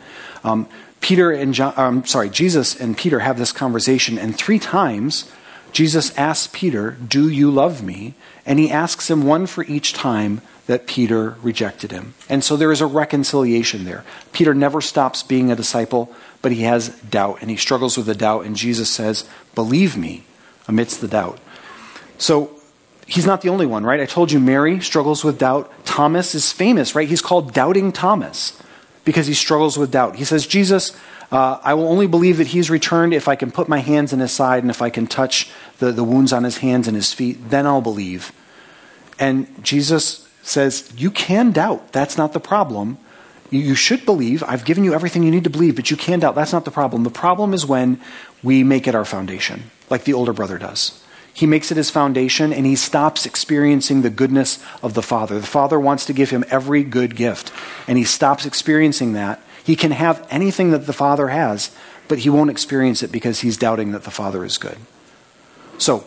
um, 0.44 0.67
Peter 1.02 1.30
and 1.30 1.54
John, 1.54 1.76
um, 1.78 2.06
sorry, 2.08 2.32
Jesus 2.32 2.82
and 2.82 2.98
Peter 2.98 3.20
have 3.20 3.38
this 3.38 3.52
conversation, 3.52 4.17
and 4.17 4.36
three 4.36 4.58
times 4.58 5.32
Jesus 5.72 6.17
asks 6.17 6.50
Peter, 6.52 6.98
Do 7.08 7.30
you 7.30 7.52
love 7.52 7.84
me? 7.84 8.15
And 8.44 8.58
he 8.58 8.72
asks 8.72 9.08
him 9.08 9.22
one 9.22 9.46
for 9.46 9.63
each 9.65 9.94
time 9.94 10.41
that 10.65 10.88
Peter 10.88 11.36
rejected 11.44 11.91
him. 11.91 12.15
And 12.28 12.44
so 12.44 12.58
there 12.58 12.72
is 12.72 12.82
a 12.82 12.88
reconciliation 12.88 13.84
there. 13.84 14.04
Peter 14.34 14.56
never 14.56 14.82
stops 14.82 15.22
being 15.22 15.52
a 15.52 15.56
disciple, 15.56 16.12
but 16.41 16.54
he 16.54 16.63
has 16.63 16.89
doubt, 17.02 17.38
and 17.41 17.52
he 17.52 17.56
struggles 17.56 17.98
with 17.98 18.08
the 18.08 18.15
doubt, 18.15 18.46
and 18.46 18.56
Jesus 18.56 18.89
says, 18.89 19.30
Believe 19.54 19.96
me 19.96 20.24
amidst 20.67 21.02
the 21.02 21.08
doubt. 21.08 21.39
So 22.17 22.58
he's 23.12 23.26
not 23.26 23.41
the 23.41 23.50
only 23.50 23.65
one, 23.65 23.84
right? 23.84 24.00
I 24.00 24.06
told 24.06 24.32
you 24.32 24.39
Mary 24.39 24.80
struggles 24.80 25.24
with 25.24 25.38
doubt. 25.38 25.69
Thomas 25.86 26.34
is 26.34 26.52
famous, 26.52 26.95
right? 26.95 27.08
He's 27.08 27.21
called 27.21 27.54
Doubting 27.54 27.91
Thomas 27.91 28.62
because 29.04 29.28
he 29.28 29.34
struggles 29.34 29.78
with 29.78 29.91
doubt. 29.91 30.15
He 30.15 30.24
says, 30.24 30.47
Jesus, 30.47 30.95
uh, 31.32 31.60
I 31.62 31.74
will 31.74 31.88
only 31.89 32.08
believe 32.08 32.38
that 32.38 32.47
he's 32.47 32.69
returned 32.69 33.13
if 33.13 33.28
I 33.28 33.36
can 33.36 33.52
put 33.52 33.67
my 33.67 33.80
hands 33.80 34.13
in 34.13 34.19
his 34.19 34.32
side 34.32 34.63
and 34.63 34.69
if 34.69 34.82
I 34.82 34.89
can 34.89 35.08
touch 35.08 35.52
the, 35.80 35.91
the 35.91 36.04
wounds 36.04 36.32
on 36.32 36.43
his 36.43 36.58
hands 36.58 36.88
and 36.88 36.95
his 36.95 37.13
feet. 37.13 37.50
Then 37.50 37.67
I'll 37.67 37.82
believe. 37.82 38.32
And 39.19 39.63
Jesus 39.63 40.28
says, 40.41 40.91
You 40.95 41.12
can 41.12 41.52
doubt. 41.52 41.91
That's 41.91 42.17
not 42.17 42.32
the 42.32 42.39
problem. 42.39 42.97
You, 43.50 43.60
you 43.60 43.76
should 43.76 44.06
believe. 44.06 44.41
I've 44.43 44.63
given 44.63 44.86
you 44.86 44.93
everything 44.93 45.24
you 45.24 45.32
need 45.32 45.43
to 45.43 45.50
believe, 45.50 45.76
but 45.76 45.91
you 45.91 45.97
can 45.97 46.19
doubt. 46.19 46.36
That's 46.36 46.54
not 46.54 46.63
the 46.63 46.71
problem. 46.71 47.04
The 47.04 47.10
problem 47.10 47.54
is 47.54 47.65
when 47.65 48.00
we 48.41 48.63
make 48.63 48.88
it 48.88 48.95
our 48.95 49.06
foundation, 49.06 49.69
like 49.89 50.06
the 50.06 50.13
older 50.13 50.34
brother 50.34 50.58
does. 50.58 51.02
He 51.34 51.46
makes 51.46 51.72
it 51.72 51.78
his 51.78 51.89
foundation 51.89 52.52
and 52.52 52.65
he 52.65 52.76
stops 52.76 53.26
experiencing 53.26 54.02
the 54.02 54.10
goodness 54.10 54.63
of 54.84 54.94
the 54.94 55.02
Father. 55.02 55.39
The 55.39 55.48
Father 55.48 55.80
wants 55.80 56.06
to 56.06 56.13
give 56.13 56.30
him 56.30 56.44
every 56.50 56.84
good 56.84 57.15
gift, 57.15 57.52
and 57.88 57.98
he 57.98 58.04
stops 58.04 58.46
experiencing 58.46 59.13
that. 59.13 59.41
He 59.63 59.76
can 59.76 59.91
have 59.91 60.26
anything 60.30 60.72
that 60.72 60.88
the 60.88 60.94
Father 60.94 61.30
has, 61.30 61.76
but 62.08 62.20
he 62.20 62.30
won't 62.30 62.50
experience 62.50 63.04
it 63.04 63.12
because 63.12 63.39
he's 63.39 63.58
doubting 63.58 63.91
that 63.91 64.04
the 64.04 64.12
Father 64.12 64.44
is 64.44 64.58
good. 64.58 64.78
So, 65.78 66.06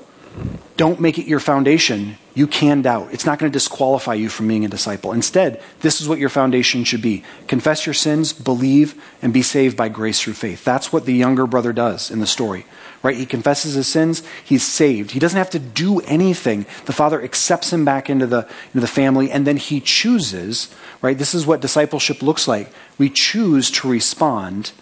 don't 0.76 1.00
make 1.00 1.18
it 1.18 1.26
your 1.26 1.38
foundation. 1.38 2.18
You 2.34 2.48
can 2.48 2.82
doubt. 2.82 3.10
It's 3.12 3.24
not 3.24 3.38
going 3.38 3.50
to 3.50 3.56
disqualify 3.56 4.14
you 4.14 4.28
from 4.28 4.48
being 4.48 4.64
a 4.64 4.68
disciple. 4.68 5.12
Instead, 5.12 5.62
this 5.80 6.00
is 6.00 6.08
what 6.08 6.18
your 6.18 6.28
foundation 6.28 6.82
should 6.82 7.02
be 7.02 7.22
confess 7.46 7.86
your 7.86 7.94
sins, 7.94 8.32
believe, 8.32 9.00
and 9.22 9.32
be 9.32 9.42
saved 9.42 9.76
by 9.76 9.88
grace 9.88 10.20
through 10.20 10.32
faith. 10.34 10.64
That's 10.64 10.92
what 10.92 11.06
the 11.06 11.14
younger 11.14 11.46
brother 11.46 11.72
does 11.72 12.10
in 12.10 12.18
the 12.18 12.26
story 12.26 12.66
right? 13.04 13.16
He 13.16 13.26
confesses 13.26 13.74
his 13.74 13.86
sins, 13.86 14.22
he's 14.42 14.64
saved. 14.64 15.12
He 15.12 15.20
doesn't 15.20 15.36
have 15.36 15.50
to 15.50 15.58
do 15.58 16.00
anything. 16.00 16.64
The 16.86 16.92
Father 16.92 17.22
accepts 17.22 17.72
him 17.72 17.84
back 17.84 18.08
into 18.08 18.26
the, 18.26 18.48
into 18.68 18.80
the 18.80 18.88
family, 18.88 19.30
and 19.30 19.46
then 19.46 19.58
he 19.58 19.80
chooses, 19.80 20.74
right? 21.02 21.16
This 21.16 21.34
is 21.34 21.46
what 21.46 21.60
discipleship 21.60 22.22
looks 22.22 22.48
like. 22.48 22.72
We 22.96 23.10
choose 23.10 23.70
to 23.72 23.88
respond 23.88 24.72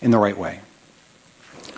in 0.00 0.12
the 0.12 0.18
right 0.18 0.38
way. 0.38 0.60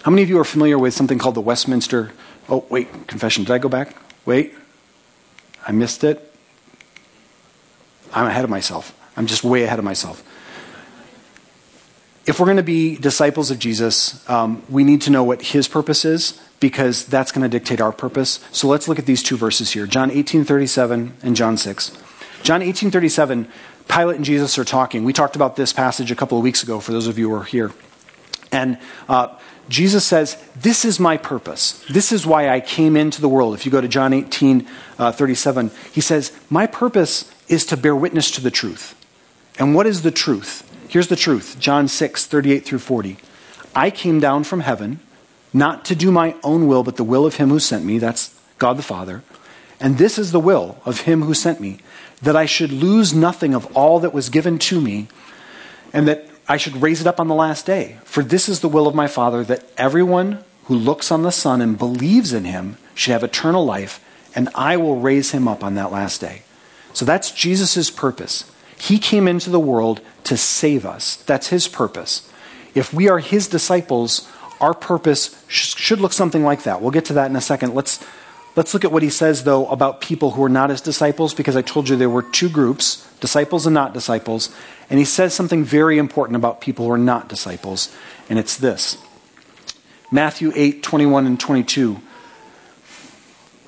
How 0.03 0.11
many 0.11 0.23
of 0.23 0.29
you 0.29 0.39
are 0.39 0.45
familiar 0.45 0.79
with 0.79 0.93
something 0.93 1.19
called 1.19 1.35
the 1.35 1.41
Westminster? 1.41 2.13
Oh, 2.51 2.67
wait, 2.69 3.09
confession. 3.09 3.45
Did 3.45 3.55
I 3.55 3.59
go 3.59 3.71
back? 3.71 3.97
Wait. 4.27 4.55
I 5.67 5.73
missed 5.73 6.05
it. 6.05 6.33
I'm 8.13 8.27
ahead 8.27 8.45
of 8.45 8.51
myself. 8.51 8.95
I'm 9.17 9.27
just 9.27 9.43
way 9.43 9.65
ahead 9.65 9.79
of 9.79 9.85
myself 9.87 10.23
if 12.29 12.39
we're 12.39 12.45
going 12.45 12.59
to 12.59 12.63
be 12.63 12.95
disciples 12.97 13.51
of 13.51 13.59
Jesus, 13.59 14.29
um, 14.29 14.63
we 14.69 14.85
need 14.85 15.01
to 15.03 15.11
know 15.11 15.25
what 15.25 15.41
his 15.41 15.67
purpose 15.67 16.05
is 16.05 16.39
because 16.61 17.07
that's 17.07 17.33
going 17.33 17.43
to 17.43 17.49
dictate 17.49 17.81
our 17.81 17.91
purpose. 17.91 18.45
So 18.53 18.69
let's 18.69 18.87
look 18.87 18.99
at 18.99 19.07
these 19.07 19.23
two 19.23 19.39
verses 19.39 19.71
here 19.73 19.87
John 19.87 20.11
18 20.11 20.45
37 20.45 21.15
and 21.23 21.35
John 21.35 21.57
6. 21.57 21.99
John 22.43 22.61
18 22.61 22.91
37, 22.91 23.49
Pilate 23.89 24.17
and 24.17 24.25
Jesus 24.27 24.59
are 24.59 24.65
talking. 24.65 25.05
We 25.05 25.15
talked 25.15 25.37
about 25.37 25.57
this 25.57 25.73
passage 25.73 26.11
a 26.11 26.15
couple 26.15 26.37
of 26.37 26.45
weeks 26.45 26.63
ago 26.63 26.81
for 26.81 26.93
those 26.93 27.07
of 27.07 27.19
you 27.19 27.31
who 27.31 27.35
are 27.35 27.45
here. 27.45 27.73
And 28.53 28.79
uh, 29.09 29.35
Jesus 29.71 30.05
says, 30.05 30.37
This 30.55 30.85
is 30.85 31.01
my 31.01 31.17
purpose. 31.17 31.83
This 31.89 32.13
is 32.13 32.27
why 32.27 32.51
I 32.51 32.61
came 32.61 32.95
into 32.95 33.23
the 33.23 33.29
world. 33.29 33.55
If 33.55 33.65
you 33.65 33.73
go 33.73 33.81
to 33.81 33.89
John 33.89 34.13
18 34.13 34.69
uh, 34.99 35.13
37, 35.13 35.71
he 35.93 36.03
says, 36.03 36.39
My 36.51 36.67
purpose 36.67 37.33
is 37.49 37.65
to 37.67 37.77
bear 37.79 37.97
witness 37.97 38.31
to 38.33 38.43
the 38.43 38.51
truth. 38.51 38.95
And 39.59 39.75
what 39.75 39.87
is 39.87 40.03
the 40.03 40.11
truth? 40.11 40.68
Here's 40.89 41.09
the 41.09 41.17
truth 41.17 41.59
John 41.61 41.87
6, 41.87 42.27
38 42.27 42.65
through 42.65 42.79
40. 42.79 43.19
I 43.75 43.91
came 43.91 44.21
down 44.21 44.45
from 44.45 44.61
heaven, 44.61 45.01
not 45.53 45.85
to 45.87 45.95
do 45.95 46.11
my 46.11 46.35
own 46.43 46.67
will, 46.67 46.83
but 46.83 46.97
the 46.97 47.05
will 47.05 47.27
of 47.27 47.37
him 47.37 47.51
who 47.51 47.61
sent 47.61 47.85
me. 47.85 47.99
That's 47.99 48.35
God 48.59 48.79
the 48.79 48.83
Father. 48.83 49.23
And 49.81 49.99
this 49.99 50.19
is 50.19 50.33
the 50.33 50.41
will 50.41 50.79
of 50.85 51.03
him 51.03 51.23
who 51.23 51.35
sent 51.35 51.61
me, 51.61 51.79
that 52.23 52.35
I 52.35 52.47
should 52.47 52.73
lose 52.73 53.15
nothing 53.15 53.55
of 53.55 53.77
all 53.77 54.01
that 54.01 54.15
was 54.15 54.29
given 54.29 54.59
to 54.61 54.81
me, 54.81 55.09
and 55.93 56.09
that 56.09 56.27
I 56.49 56.57
should 56.57 56.83
raise 56.83 57.01
it 57.01 57.07
up 57.07 57.21
on 57.21 57.29
the 57.29 57.35
last 57.35 57.67
day. 57.67 57.99
For 58.05 58.25
this 58.25 58.49
is 58.49 58.61
the 58.61 58.69
will 58.69 58.89
of 58.89 58.95
my 58.95 59.07
Father, 59.07 59.45
that 59.45 59.71
everyone 59.77 60.43
who 60.65 60.75
looks 60.75 61.13
on 61.13 61.23
the 61.23 61.31
Son 61.31 61.61
and 61.61 61.79
believes 61.79 62.33
in 62.33 62.45
him 62.45 62.79
should 62.95 63.13
have 63.13 63.23
eternal 63.23 63.65
life, 63.65 64.05
and 64.35 64.49
I 64.55 64.77
will 64.77 64.99
raise 64.99 65.31
him 65.31 65.47
up 65.47 65.63
on 65.63 65.75
that 65.75 65.93
last 65.93 66.21
day. 66.21 66.43
So 66.93 67.05
that's 67.05 67.31
Jesus' 67.31 67.91
purpose. 67.91 68.51
He 68.77 68.99
came 68.99 69.29
into 69.29 69.51
the 69.51 69.61
world 69.61 70.01
to 70.29 70.37
save 70.37 70.87
us. 70.87 71.17
That's 71.17 71.49
his 71.49 71.69
purpose. 71.69 72.31
If 72.75 72.93
we 72.93 73.09
are 73.09 73.19
his 73.19 73.49
disciples, 73.49 74.31
our 74.61 74.75
purpose 74.75 75.45
should 75.49 76.01
look 76.01 76.13
something 76.13 76.45
like 76.45 76.63
that. 76.63 76.81
We'll 76.81 76.91
get 76.91 77.07
to 77.07 77.15
that 77.15 77.31
in 77.31 77.37
a 77.37 77.41
second. 77.41 77.75
Let's, 77.75 78.05
let's 78.57 78.73
look 78.73 78.85
at 78.85 78.93
what 78.93 79.03
he 79.03 79.11
says, 79.11 79.45
though, 79.45 79.67
about 79.69 80.01
people 80.01 80.33
who 80.33 80.45
are 80.45 80.49
not 80.49 80.71
his 80.71 80.81
disciples, 80.81 81.35
because 81.35 81.57
I 81.57 81.63
told 81.63 81.89
you 81.89 81.97
there 81.97 82.11
were 82.11 82.23
two 82.23 82.49
groups 82.49 83.05
disciples 83.21 83.67
and 83.67 83.75
not 83.75 83.93
disciples. 83.93 84.55
And 84.89 84.99
he 84.99 85.05
says 85.05 85.35
something 85.35 85.65
very 85.65 85.99
important 85.99 86.37
about 86.37 86.61
people 86.61 86.87
who 86.87 86.93
are 86.93 86.99
not 86.99 87.29
disciples, 87.29 87.95
and 88.31 88.39
it's 88.39 88.57
this 88.57 88.97
Matthew 90.11 90.53
8 90.55 90.83
21 90.83 91.27
and 91.27 91.41
22. 91.41 92.01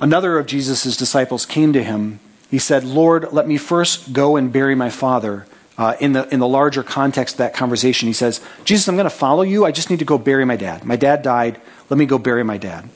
Another 0.00 0.38
of 0.38 0.46
Jesus' 0.46 0.96
disciples 0.96 1.44
came 1.44 1.72
to 1.72 1.82
him 1.82 2.20
he 2.50 2.58
said, 2.58 2.82
Lord, 2.82 3.32
let 3.32 3.46
me 3.46 3.56
first 3.56 4.12
go 4.12 4.36
and 4.36 4.52
bury 4.52 4.74
my 4.74 4.90
father. 4.90 5.46
Uh, 5.80 5.96
in, 5.98 6.12
the, 6.12 6.28
in 6.28 6.40
the 6.40 6.46
larger 6.46 6.82
context 6.82 7.36
of 7.36 7.38
that 7.38 7.54
conversation, 7.54 8.06
he 8.06 8.12
says, 8.12 8.42
Jesus, 8.66 8.86
I'm 8.86 8.96
going 8.96 9.04
to 9.04 9.10
follow 9.10 9.40
you. 9.40 9.64
I 9.64 9.72
just 9.72 9.88
need 9.88 10.00
to 10.00 10.04
go 10.04 10.18
bury 10.18 10.44
my 10.44 10.56
dad. 10.56 10.84
My 10.84 10.96
dad 10.96 11.22
died. 11.22 11.58
Let 11.88 11.96
me 11.96 12.04
go 12.04 12.18
bury 12.18 12.44
my 12.44 12.58
dad. 12.58 12.90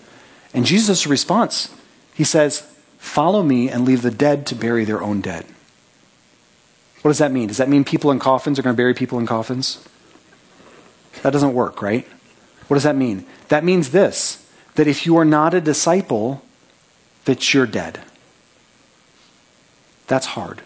And 0.52 0.66
Jesus' 0.66 1.06
response, 1.06 1.74
he 2.12 2.24
says, 2.24 2.60
Follow 2.98 3.42
me 3.42 3.70
and 3.70 3.86
leave 3.86 4.02
the 4.02 4.10
dead 4.10 4.46
to 4.48 4.54
bury 4.54 4.84
their 4.84 5.02
own 5.02 5.22
dead. 5.22 5.46
What 7.00 7.08
does 7.08 7.16
that 7.18 7.32
mean? 7.32 7.48
Does 7.48 7.56
that 7.56 7.70
mean 7.70 7.84
people 7.84 8.10
in 8.10 8.18
coffins 8.18 8.58
are 8.58 8.62
going 8.62 8.74
to 8.74 8.76
bury 8.76 8.92
people 8.92 9.18
in 9.18 9.26
coffins? 9.26 9.82
That 11.22 11.32
doesn't 11.32 11.54
work, 11.54 11.80
right? 11.80 12.06
What 12.68 12.74
does 12.74 12.82
that 12.82 12.96
mean? 12.96 13.24
That 13.48 13.64
means 13.64 13.92
this 13.92 14.46
that 14.74 14.86
if 14.86 15.06
you 15.06 15.16
are 15.16 15.24
not 15.24 15.54
a 15.54 15.60
disciple, 15.62 16.42
that 17.24 17.54
you're 17.54 17.66
dead. 17.66 18.02
That's 20.06 20.26
hard. 20.26 20.60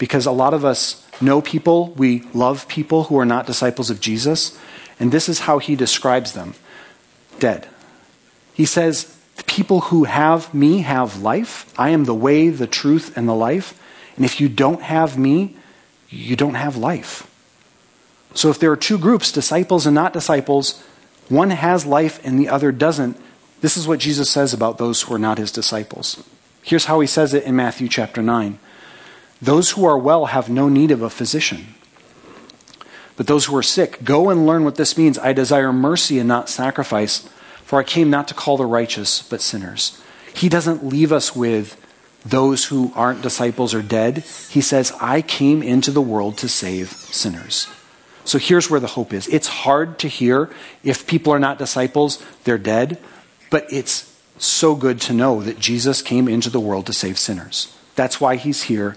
Because 0.00 0.24
a 0.24 0.32
lot 0.32 0.54
of 0.54 0.64
us 0.64 1.06
know 1.20 1.42
people, 1.42 1.90
we 1.90 2.22
love 2.32 2.66
people 2.66 3.04
who 3.04 3.18
are 3.18 3.26
not 3.26 3.46
disciples 3.46 3.90
of 3.90 4.00
Jesus, 4.00 4.58
and 4.98 5.12
this 5.12 5.28
is 5.28 5.40
how 5.40 5.58
he 5.58 5.76
describes 5.76 6.32
them 6.32 6.54
dead. 7.38 7.68
He 8.54 8.64
says, 8.64 9.14
The 9.36 9.44
people 9.44 9.80
who 9.82 10.04
have 10.04 10.54
me 10.54 10.78
have 10.78 11.20
life. 11.20 11.70
I 11.78 11.90
am 11.90 12.04
the 12.04 12.14
way, 12.14 12.48
the 12.48 12.66
truth, 12.66 13.14
and 13.14 13.28
the 13.28 13.34
life. 13.34 13.78
And 14.16 14.24
if 14.24 14.40
you 14.40 14.48
don't 14.48 14.80
have 14.80 15.18
me, 15.18 15.54
you 16.08 16.34
don't 16.34 16.54
have 16.54 16.78
life. 16.78 17.30
So 18.32 18.48
if 18.48 18.58
there 18.58 18.72
are 18.72 18.76
two 18.76 18.98
groups, 18.98 19.30
disciples 19.30 19.84
and 19.84 19.94
not 19.94 20.14
disciples, 20.14 20.82
one 21.28 21.50
has 21.50 21.84
life 21.84 22.24
and 22.24 22.38
the 22.38 22.48
other 22.48 22.72
doesn't. 22.72 23.18
This 23.60 23.76
is 23.76 23.86
what 23.86 23.98
Jesus 23.98 24.30
says 24.30 24.54
about 24.54 24.78
those 24.78 25.02
who 25.02 25.14
are 25.14 25.18
not 25.18 25.36
his 25.36 25.52
disciples. 25.52 26.24
Here's 26.62 26.86
how 26.86 27.00
he 27.00 27.06
says 27.06 27.34
it 27.34 27.44
in 27.44 27.54
Matthew 27.54 27.86
chapter 27.86 28.22
9 28.22 28.58
Those 29.42 29.70
who 29.70 29.84
are 29.84 29.98
well 29.98 30.26
have 30.26 30.48
no 30.48 30.68
need 30.68 30.90
of 30.90 31.02
a 31.02 31.10
physician. 31.10 31.74
But 33.16 33.26
those 33.26 33.46
who 33.46 33.56
are 33.56 33.62
sick, 33.62 34.02
go 34.04 34.30
and 34.30 34.46
learn 34.46 34.64
what 34.64 34.76
this 34.76 34.96
means. 34.96 35.18
I 35.18 35.32
desire 35.32 35.72
mercy 35.72 36.18
and 36.18 36.28
not 36.28 36.48
sacrifice, 36.48 37.28
for 37.64 37.78
I 37.78 37.84
came 37.84 38.10
not 38.10 38.28
to 38.28 38.34
call 38.34 38.56
the 38.56 38.66
righteous, 38.66 39.22
but 39.22 39.42
sinners. 39.42 40.00
He 40.32 40.48
doesn't 40.48 40.84
leave 40.84 41.12
us 41.12 41.34
with 41.36 41.76
those 42.24 42.66
who 42.66 42.92
aren't 42.94 43.22
disciples 43.22 43.74
or 43.74 43.82
dead. 43.82 44.18
He 44.50 44.60
says, 44.60 44.92
I 45.00 45.22
came 45.22 45.62
into 45.62 45.90
the 45.90 46.02
world 46.02 46.38
to 46.38 46.48
save 46.48 46.90
sinners. 46.90 47.66
So 48.24 48.38
here's 48.38 48.70
where 48.70 48.80
the 48.80 48.86
hope 48.86 49.12
is. 49.12 49.26
It's 49.28 49.48
hard 49.48 49.98
to 50.00 50.08
hear 50.08 50.50
if 50.84 51.06
people 51.06 51.32
are 51.32 51.38
not 51.38 51.58
disciples, 51.58 52.22
they're 52.44 52.58
dead, 52.58 52.98
but 53.50 53.66
it's 53.72 54.14
so 54.38 54.74
good 54.74 55.00
to 55.02 55.12
know 55.12 55.42
that 55.42 55.58
Jesus 55.58 56.02
came 56.02 56.28
into 56.28 56.50
the 56.50 56.60
world 56.60 56.86
to 56.86 56.92
save 56.92 57.18
sinners. 57.18 57.74
That's 57.96 58.20
why 58.20 58.36
he's 58.36 58.64
here. 58.64 58.96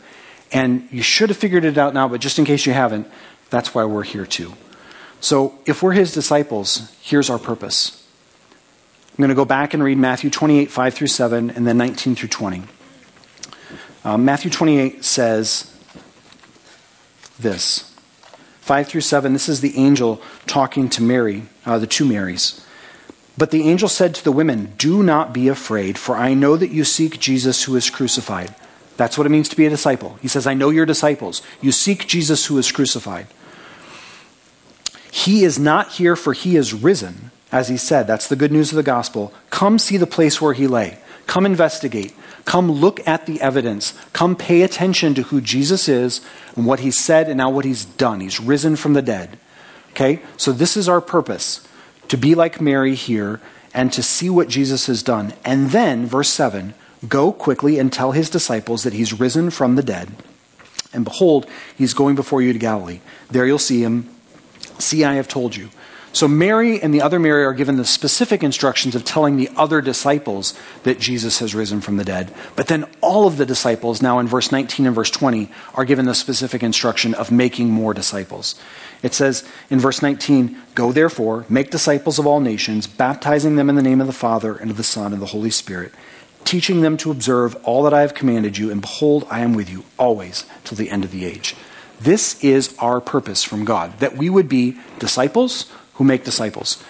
And 0.53 0.87
you 0.91 1.01
should 1.01 1.29
have 1.29 1.37
figured 1.37 1.65
it 1.65 1.77
out 1.77 1.93
now, 1.95 2.07
but 2.07 2.21
just 2.21 2.37
in 2.37 2.45
case 2.45 2.65
you 2.65 2.73
haven't, 2.73 3.07
that's 3.49 3.73
why 3.73 3.83
we're 3.85 4.03
here 4.03 4.25
too. 4.25 4.53
So 5.19 5.57
if 5.65 5.81
we're 5.81 5.93
his 5.93 6.13
disciples, 6.13 6.95
here's 7.01 7.29
our 7.29 7.39
purpose. 7.39 8.07
I'm 9.11 9.17
going 9.17 9.29
to 9.29 9.35
go 9.35 9.45
back 9.45 9.73
and 9.73 9.83
read 9.83 9.97
Matthew 9.97 10.29
28, 10.29 10.69
5 10.69 10.93
through 10.93 11.07
7, 11.07 11.49
and 11.51 11.65
then 11.67 11.77
19 11.77 12.15
through 12.15 12.29
20. 12.29 12.63
Uh, 14.03 14.17
Matthew 14.17 14.51
28 14.51 15.03
says 15.03 15.75
this 17.39 17.95
5 18.61 18.87
through 18.87 19.01
7. 19.01 19.33
This 19.33 19.49
is 19.49 19.61
the 19.61 19.77
angel 19.77 20.21
talking 20.45 20.89
to 20.89 21.01
Mary, 21.01 21.43
uh, 21.65 21.79
the 21.79 21.87
two 21.87 22.05
Marys. 22.05 22.65
But 23.37 23.51
the 23.51 23.67
angel 23.67 23.89
said 23.89 24.13
to 24.15 24.23
the 24.23 24.31
women, 24.31 24.73
Do 24.77 25.01
not 25.01 25.33
be 25.33 25.47
afraid, 25.47 25.97
for 25.97 26.15
I 26.15 26.33
know 26.33 26.57
that 26.57 26.71
you 26.71 26.83
seek 26.83 27.19
Jesus 27.19 27.63
who 27.63 27.75
is 27.75 27.89
crucified. 27.89 28.53
That's 28.97 29.17
what 29.17 29.25
it 29.25 29.31
means 29.31 29.49
to 29.49 29.55
be 29.55 29.65
a 29.65 29.69
disciple. 29.69 30.17
He 30.21 30.27
says, 30.27 30.45
I 30.45 30.53
know 30.53 30.69
you're 30.69 30.85
disciples. 30.85 31.41
You 31.61 31.71
seek 31.71 32.07
Jesus 32.07 32.45
who 32.45 32.57
is 32.57 32.71
crucified. 32.71 33.27
He 35.11 35.43
is 35.43 35.59
not 35.59 35.93
here, 35.93 36.15
for 36.15 36.33
he 36.33 36.55
is 36.55 36.73
risen, 36.73 37.31
as 37.51 37.69
he 37.69 37.77
said. 37.77 38.07
That's 38.07 38.27
the 38.27 38.35
good 38.35 38.51
news 38.51 38.71
of 38.71 38.75
the 38.75 38.83
gospel. 38.83 39.33
Come 39.49 39.79
see 39.79 39.97
the 39.97 40.07
place 40.07 40.41
where 40.41 40.53
he 40.53 40.67
lay. 40.67 40.99
Come 41.27 41.45
investigate. 41.45 42.13
Come 42.45 42.71
look 42.71 43.07
at 43.07 43.25
the 43.25 43.41
evidence. 43.41 43.97
Come 44.11 44.35
pay 44.35 44.61
attention 44.61 45.13
to 45.15 45.23
who 45.23 45.39
Jesus 45.39 45.87
is 45.87 46.21
and 46.55 46.65
what 46.65 46.81
he's 46.81 46.97
said 46.97 47.29
and 47.29 47.37
now 47.37 47.49
what 47.49 47.65
he's 47.65 47.85
done. 47.85 48.19
He's 48.19 48.39
risen 48.39 48.75
from 48.75 48.93
the 48.93 49.01
dead. 49.01 49.39
Okay? 49.91 50.21
So 50.37 50.51
this 50.51 50.75
is 50.75 50.89
our 50.89 51.01
purpose 51.01 51.65
to 52.09 52.17
be 52.17 52.35
like 52.35 52.59
Mary 52.59 52.95
here 52.95 53.39
and 53.73 53.91
to 53.93 54.03
see 54.03 54.29
what 54.29 54.49
Jesus 54.49 54.87
has 54.87 55.01
done. 55.01 55.33
And 55.45 55.69
then, 55.71 56.05
verse 56.05 56.29
7 56.29 56.73
go 57.07 57.31
quickly 57.31 57.79
and 57.79 57.91
tell 57.91 58.11
his 58.11 58.29
disciples 58.29 58.83
that 58.83 58.93
he's 58.93 59.19
risen 59.19 59.49
from 59.49 59.75
the 59.75 59.83
dead. 59.83 60.11
And 60.93 61.03
behold, 61.03 61.47
he's 61.75 61.93
going 61.93 62.15
before 62.15 62.41
you 62.41 62.53
to 62.53 62.59
Galilee. 62.59 63.01
There 63.31 63.45
you'll 63.45 63.59
see 63.59 63.81
him 63.81 64.13
See, 64.79 65.03
I 65.03 65.15
have 65.15 65.27
told 65.27 65.55
you. 65.55 65.69
So 66.11 66.27
Mary 66.27 66.79
and 66.79 66.93
the 66.93 67.01
other 67.01 67.17
Mary 67.17 67.43
are 67.43 67.53
given 67.53 67.77
the 67.77 67.85
specific 67.85 68.43
instructions 68.43 68.93
of 68.93 69.03
telling 69.03 69.35
the 69.35 69.49
other 69.55 69.81
disciples 69.81 70.53
that 70.83 70.99
Jesus 70.99 71.39
has 71.39 71.55
risen 71.55 71.81
from 71.81 71.97
the 71.97 72.03
dead. 72.03 72.31
But 72.55 72.67
then 72.67 72.85
all 73.01 73.25
of 73.25 73.37
the 73.37 73.47
disciples, 73.47 73.99
now 73.99 74.19
in 74.19 74.27
verse 74.27 74.51
19 74.51 74.85
and 74.85 74.93
verse 74.93 75.09
20, 75.09 75.49
are 75.73 75.85
given 75.85 76.05
the 76.05 76.13
specific 76.13 76.61
instruction 76.61 77.15
of 77.15 77.31
making 77.31 77.71
more 77.71 77.95
disciples. 77.95 78.59
It 79.01 79.15
says 79.15 79.47
in 79.71 79.79
verse 79.79 80.03
19, 80.03 80.55
Go 80.75 80.91
therefore, 80.91 81.45
make 81.49 81.71
disciples 81.71 82.19
of 82.19 82.27
all 82.27 82.39
nations, 82.39 82.85
baptizing 82.85 83.55
them 83.55 83.69
in 83.69 83.75
the 83.75 83.81
name 83.81 83.99
of 83.99 84.07
the 84.07 84.13
Father 84.13 84.55
and 84.55 84.69
of 84.69 84.77
the 84.77 84.83
Son 84.83 85.07
and 85.07 85.15
of 85.15 85.19
the 85.19 85.25
Holy 85.27 85.49
Spirit, 85.49 85.93
teaching 86.45 86.81
them 86.81 86.97
to 86.97 87.11
observe 87.11 87.55
all 87.63 87.83
that 87.83 87.93
I 87.93 88.01
have 88.01 88.13
commanded 88.13 88.57
you, 88.57 88.71
and 88.71 88.81
behold, 88.81 89.25
I 89.29 89.39
am 89.39 89.53
with 89.53 89.69
you 89.69 89.83
always 89.97 90.45
till 90.63 90.77
the 90.77 90.89
end 90.89 91.03
of 91.03 91.11
the 91.11 91.25
age. 91.25 91.55
This 91.99 92.43
is 92.43 92.75
our 92.79 92.99
purpose 92.99 93.43
from 93.43 93.65
God, 93.65 93.99
that 93.99 94.17
we 94.17 94.29
would 94.29 94.49
be 94.49 94.77
disciples 94.99 95.71
who 95.93 96.03
make 96.03 96.23
disciples 96.23 96.83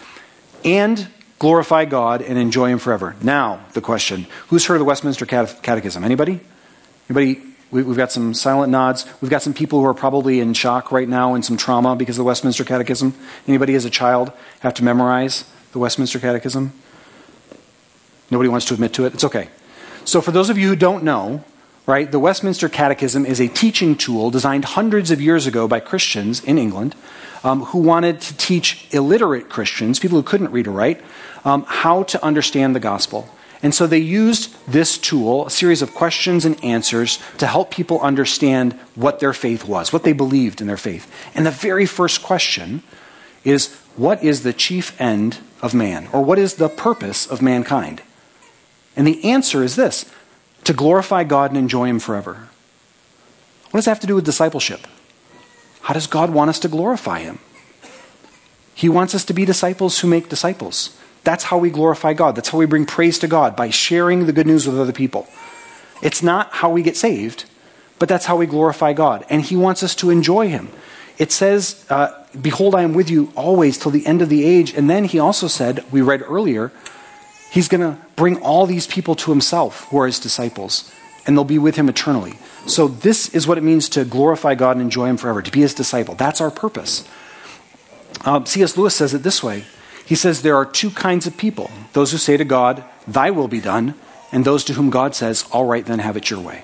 and 0.66 1.08
glorify 1.40 1.86
God 1.86 2.22
and 2.22 2.38
enjoy 2.38 2.70
Him 2.70 2.80
forever. 2.80 3.16
Now, 3.22 3.66
the 3.74 3.82
question 3.82 4.28
who's 4.48 4.66
heard 4.66 4.76
of 4.76 4.80
the 4.80 4.86
Westminster 4.86 5.26
Catechism? 5.26 6.04
Anybody? 6.04 6.40
Anybody? 7.10 7.42
We've 7.70 7.98
got 7.98 8.12
some 8.12 8.36
silent 8.36 8.72
nods. 8.72 9.06
We've 9.20 9.32
got 9.32 9.42
some 9.42 9.54
people 9.54 9.80
who 9.80 9.86
are 9.88 9.96
probably 9.96 10.40
in 10.40 10.54
shock 10.54 10.92
right 10.92 11.10
now 11.10 11.34
and 11.34 11.44
some 11.44 11.58
trauma 11.58 11.96
because 11.96 12.18
of 12.18 12.20
the 12.20 12.28
Westminster 12.28 12.64
Catechism. 12.64 13.16
Anybody 13.48 13.74
as 13.74 13.84
a 13.84 13.90
child 13.90 14.32
have 14.60 14.76
to 14.76 14.84
memorize 14.84 15.46
the 15.72 15.80
Westminster 15.80 16.20
Catechism? 16.20 16.72
Nobody 18.32 18.50
wants 18.50 18.66
to 18.68 18.74
admit 18.74 18.94
to 18.94 19.06
it? 19.06 19.14
It's 19.14 19.24
okay. 19.24 19.50
So, 20.06 20.22
for 20.22 20.32
those 20.32 20.50
of 20.50 20.58
you 20.58 20.68
who 20.68 20.76
don't 20.76 21.04
know, 21.04 21.44
right? 21.86 22.12
The 22.12 22.20
Westminster 22.20 22.70
Catechism 22.70 23.26
is 23.26 23.40
a 23.40 23.48
teaching 23.48 23.96
tool 23.96 24.32
designed 24.32 24.66
hundreds 24.66 25.12
of 25.12 25.22
years 25.22 25.48
ago 25.48 25.68
by 25.68 25.80
Christians 25.80 26.44
in 26.44 26.58
England 26.58 26.96
um, 27.44 27.64
who 27.66 27.80
wanted 27.80 28.22
to 28.22 28.38
teach 28.38 28.88
illiterate 28.92 29.50
Christians, 29.50 30.00
people 30.00 30.18
who 30.18 30.24
couldn't 30.24 30.52
read 30.52 30.68
or 30.68 30.72
write, 30.72 31.02
um, 31.44 31.66
how 31.68 32.04
to 32.04 32.24
understand 32.24 32.76
the 32.76 32.80
gospel. 32.80 33.30
And 33.62 33.74
so 33.74 33.88
they 33.88 34.00
used 34.00 34.54
this 34.68 34.98
tool, 34.98 35.48
a 35.48 35.50
series 35.50 35.82
of 35.82 35.94
questions 35.94 36.44
and 36.44 36.62
answers, 36.64 37.20
to 37.38 37.48
help 37.48 37.72
people 37.72 38.00
understand 38.02 38.74
what 38.96 39.20
their 39.20 39.34
faith 39.34 39.66
was, 39.66 39.94
what 39.94 40.04
they 40.04 40.14
believed 40.14 40.60
in 40.60 40.68
their 40.68 40.78
faith. 40.78 41.10
And 41.34 41.46
the 41.46 41.52
very 41.52 41.86
first 41.86 42.24
question 42.24 42.84
is 43.44 43.74
what 43.96 44.24
is 44.24 44.44
the 44.44 44.54
chief 44.54 45.00
end 45.00 45.38
of 45.62 45.74
man? 45.74 46.08
Or 46.12 46.24
what 46.24 46.40
is 46.40 46.56
the 46.56 46.70
purpose 46.70 47.26
of 47.26 47.42
mankind? 47.42 48.02
And 48.96 49.08
the 49.08 49.24
answer 49.24 49.64
is 49.64 49.76
this 49.76 50.10
to 50.64 50.74
glorify 50.74 51.24
God 51.24 51.52
and 51.52 51.58
enjoy 51.58 51.88
Him 51.88 52.00
forever. 52.00 52.50
What 53.72 53.80
does 53.80 53.86
that 53.86 53.92
have 53.92 54.00
to 54.02 54.08
do 54.08 54.16
with 54.16 54.26
discipleship? 54.26 54.88
How 55.82 55.94
does 55.94 56.08
God 56.08 56.30
want 56.30 56.50
us 56.50 56.60
to 56.60 56.68
glorify 56.68 57.20
Him? 57.20 57.40
He 58.76 58.90
wants 58.90 59.14
us 59.14 59.26
to 59.26 59.34
be 59.34 59.46
disciples 59.46 60.00
who 60.00 60.08
make 60.08 60.30
disciples. 60.30 60.98
That's 61.24 61.46
how 61.46 61.58
we 61.58 61.70
glorify 61.70 62.14
God. 62.14 62.36
That's 62.36 62.50
how 62.50 62.58
we 62.58 62.66
bring 62.66 62.86
praise 62.86 63.20
to 63.20 63.28
God, 63.28 63.56
by 63.56 63.70
sharing 63.70 64.26
the 64.26 64.34
good 64.34 64.48
news 64.48 64.68
with 64.68 64.80
other 64.80 64.94
people. 64.94 65.28
It's 66.02 66.22
not 66.22 66.52
how 66.52 66.70
we 66.70 66.84
get 66.84 66.98
saved, 66.98 67.46
but 67.98 68.10
that's 68.10 68.26
how 68.26 68.36
we 68.36 68.46
glorify 68.46 68.94
God. 68.94 69.26
And 69.30 69.42
He 69.42 69.56
wants 69.56 69.84
us 69.84 69.96
to 69.96 70.10
enjoy 70.10 70.50
Him. 70.50 70.70
It 71.18 71.32
says, 71.32 71.86
uh, 71.90 72.12
Behold, 72.40 72.76
I 72.76 72.82
am 72.82 72.94
with 72.94 73.10
you 73.10 73.32
always 73.36 73.78
till 73.78 73.92
the 73.92 74.06
end 74.06 74.22
of 74.22 74.30
the 74.30 74.44
age. 74.44 74.74
And 74.74 74.90
then 74.90 75.06
He 75.06 75.20
also 75.20 75.48
said, 75.48 75.86
we 75.92 76.02
read 76.02 76.24
earlier, 76.24 76.72
He's 77.54 77.68
going 77.68 77.82
to 77.82 78.02
bring 78.16 78.42
all 78.42 78.66
these 78.66 78.88
people 78.88 79.14
to 79.14 79.30
himself 79.30 79.86
who 79.90 80.00
are 80.00 80.08
his 80.08 80.20
disciples, 80.20 80.92
and 81.28 81.38
they'll 81.38 81.44
be 81.44 81.60
with 81.60 81.76
him 81.76 81.88
eternally. 81.88 82.34
So, 82.66 82.88
this 82.88 83.30
is 83.30 83.46
what 83.46 83.60
it 83.60 83.64
means 83.64 83.90
to 83.90 84.06
glorify 84.06 84.56
God 84.56 84.72
and 84.72 84.82
enjoy 84.82 85.06
him 85.06 85.18
forever, 85.18 85.44
to 85.44 85.52
be 85.52 85.60
his 85.60 85.76
disciple. 85.76 86.16
That's 86.16 86.42
our 86.42 86.50
purpose. 86.50 87.08
Um, 88.26 88.48
C.S. 88.48 88.76
Lewis 88.76 88.96
says 88.96 89.14
it 89.14 89.22
this 89.22 89.44
way 89.44 89.66
He 90.04 90.16
says 90.16 90.42
there 90.42 90.56
are 90.56 90.66
two 90.66 90.90
kinds 90.90 91.28
of 91.28 91.38
people 91.38 91.70
those 91.94 92.12
who 92.12 92.18
say 92.18 92.38
to 92.38 92.44
God, 92.44 92.84
Thy 93.08 93.30
will 93.30 93.48
be 93.48 93.62
done, 93.62 93.94
and 94.32 94.44
those 94.44 94.64
to 94.64 94.74
whom 94.74 94.90
God 94.90 95.14
says, 95.14 95.46
All 95.52 95.66
right, 95.66 95.86
then 95.86 96.00
have 96.00 96.18
it 96.18 96.32
your 96.32 96.40
way. 96.40 96.64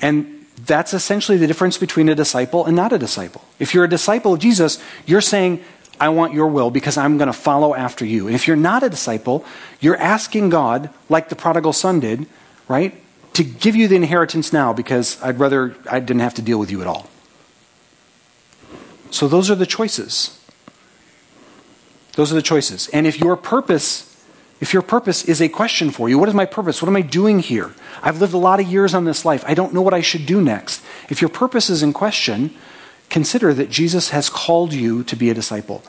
And 0.00 0.46
that's 0.64 0.94
essentially 0.94 1.38
the 1.38 1.48
difference 1.48 1.76
between 1.76 2.08
a 2.08 2.14
disciple 2.14 2.64
and 2.64 2.76
not 2.76 2.92
a 2.92 2.98
disciple. 2.98 3.42
If 3.58 3.74
you're 3.74 3.84
a 3.84 3.88
disciple 3.88 4.34
of 4.34 4.38
Jesus, 4.38 4.80
you're 5.06 5.20
saying, 5.20 5.64
I 6.00 6.08
want 6.10 6.34
your 6.34 6.46
will 6.46 6.70
because 6.70 6.96
I'm 6.96 7.18
going 7.18 7.28
to 7.28 7.32
follow 7.32 7.74
after 7.74 8.04
you. 8.04 8.26
And 8.26 8.34
if 8.34 8.46
you're 8.46 8.56
not 8.56 8.82
a 8.82 8.90
disciple, 8.90 9.44
you're 9.80 9.96
asking 9.96 10.50
God, 10.50 10.90
like 11.08 11.28
the 11.28 11.36
prodigal 11.36 11.72
son 11.72 12.00
did, 12.00 12.26
right, 12.68 12.94
to 13.34 13.44
give 13.44 13.76
you 13.76 13.88
the 13.88 13.96
inheritance 13.96 14.52
now 14.52 14.72
because 14.72 15.20
I'd 15.22 15.38
rather 15.38 15.76
I 15.90 16.00
didn't 16.00 16.20
have 16.20 16.34
to 16.34 16.42
deal 16.42 16.58
with 16.58 16.70
you 16.70 16.80
at 16.80 16.86
all. 16.86 17.08
So 19.10 19.28
those 19.28 19.50
are 19.50 19.54
the 19.54 19.66
choices. 19.66 20.40
Those 22.14 22.32
are 22.32 22.34
the 22.34 22.42
choices. 22.42 22.88
And 22.88 23.06
if 23.06 23.20
your 23.20 23.36
purpose 23.36 24.16
if 24.60 24.72
your 24.72 24.82
purpose 24.82 25.24
is 25.24 25.42
a 25.42 25.48
question 25.48 25.90
for 25.90 26.08
you, 26.08 26.18
what 26.18 26.28
is 26.28 26.34
my 26.34 26.46
purpose? 26.46 26.80
What 26.80 26.88
am 26.88 26.96
I 26.96 27.02
doing 27.02 27.40
here? 27.40 27.74
I've 28.02 28.20
lived 28.20 28.32
a 28.32 28.38
lot 28.38 28.58
of 28.58 28.66
years 28.66 28.94
on 28.94 29.04
this 29.04 29.24
life. 29.24 29.44
I 29.46 29.54
don't 29.54 29.74
know 29.74 29.82
what 29.82 29.92
I 29.92 30.00
should 30.00 30.24
do 30.24 30.40
next. 30.40 30.82
If 31.10 31.20
your 31.20 31.28
purpose 31.28 31.68
is 31.68 31.82
in 31.82 31.92
question, 31.92 32.54
consider 33.16 33.54
that 33.54 33.70
Jesus 33.70 34.10
has 34.10 34.28
called 34.28 34.74
you 34.74 35.02
to 35.04 35.16
be 35.16 35.30
a 35.30 35.32
disciple 35.32 35.82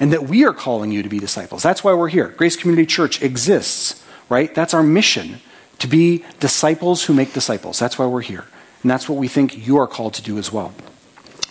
and 0.00 0.12
that 0.12 0.24
we 0.24 0.44
are 0.44 0.52
calling 0.52 0.90
you 0.90 1.00
to 1.00 1.08
be 1.08 1.20
disciples. 1.20 1.62
That's 1.62 1.84
why 1.84 1.94
we're 1.94 2.08
here. 2.08 2.34
Grace 2.36 2.56
Community 2.56 2.84
Church 2.84 3.22
exists, 3.22 4.04
right? 4.28 4.52
That's 4.52 4.74
our 4.74 4.82
mission 4.82 5.36
to 5.78 5.86
be 5.86 6.24
disciples 6.40 7.04
who 7.04 7.14
make 7.14 7.32
disciples. 7.34 7.78
That's 7.78 8.00
why 8.00 8.06
we're 8.06 8.22
here. 8.22 8.46
And 8.82 8.90
that's 8.90 9.08
what 9.08 9.16
we 9.16 9.28
think 9.28 9.64
you 9.64 9.76
are 9.76 9.86
called 9.86 10.14
to 10.14 10.22
do 10.22 10.38
as 10.38 10.52
well. 10.52 10.74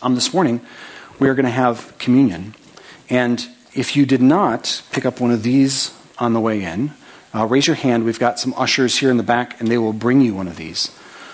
Um, 0.02 0.16
this 0.16 0.34
morning, 0.34 0.60
we 1.18 1.30
are 1.30 1.34
going 1.34 1.46
to 1.46 1.50
have 1.50 1.98
communion. 1.98 2.54
And 3.10 3.48
if 3.74 3.96
you 3.96 4.06
did 4.06 4.22
not 4.22 4.84
pick 4.92 5.06
up 5.06 5.22
one 5.22 5.32
of 5.32 5.44
these 5.44 5.98
on 6.18 6.34
the 6.34 6.42
way 6.42 6.62
in, 6.62 6.92
uh, 7.34 7.46
raise 7.46 7.68
your 7.68 7.78
hand. 7.78 8.04
We've 8.04 8.20
got 8.20 8.38
some 8.38 8.54
ushers 8.58 8.98
here 8.98 9.10
in 9.10 9.16
the 9.16 9.24
back, 9.24 9.62
and 9.62 9.70
they 9.70 9.78
will 9.78 9.94
bring 9.94 10.20
you 10.20 10.36
one 10.36 10.50
of 10.50 10.58
these. 10.58 10.92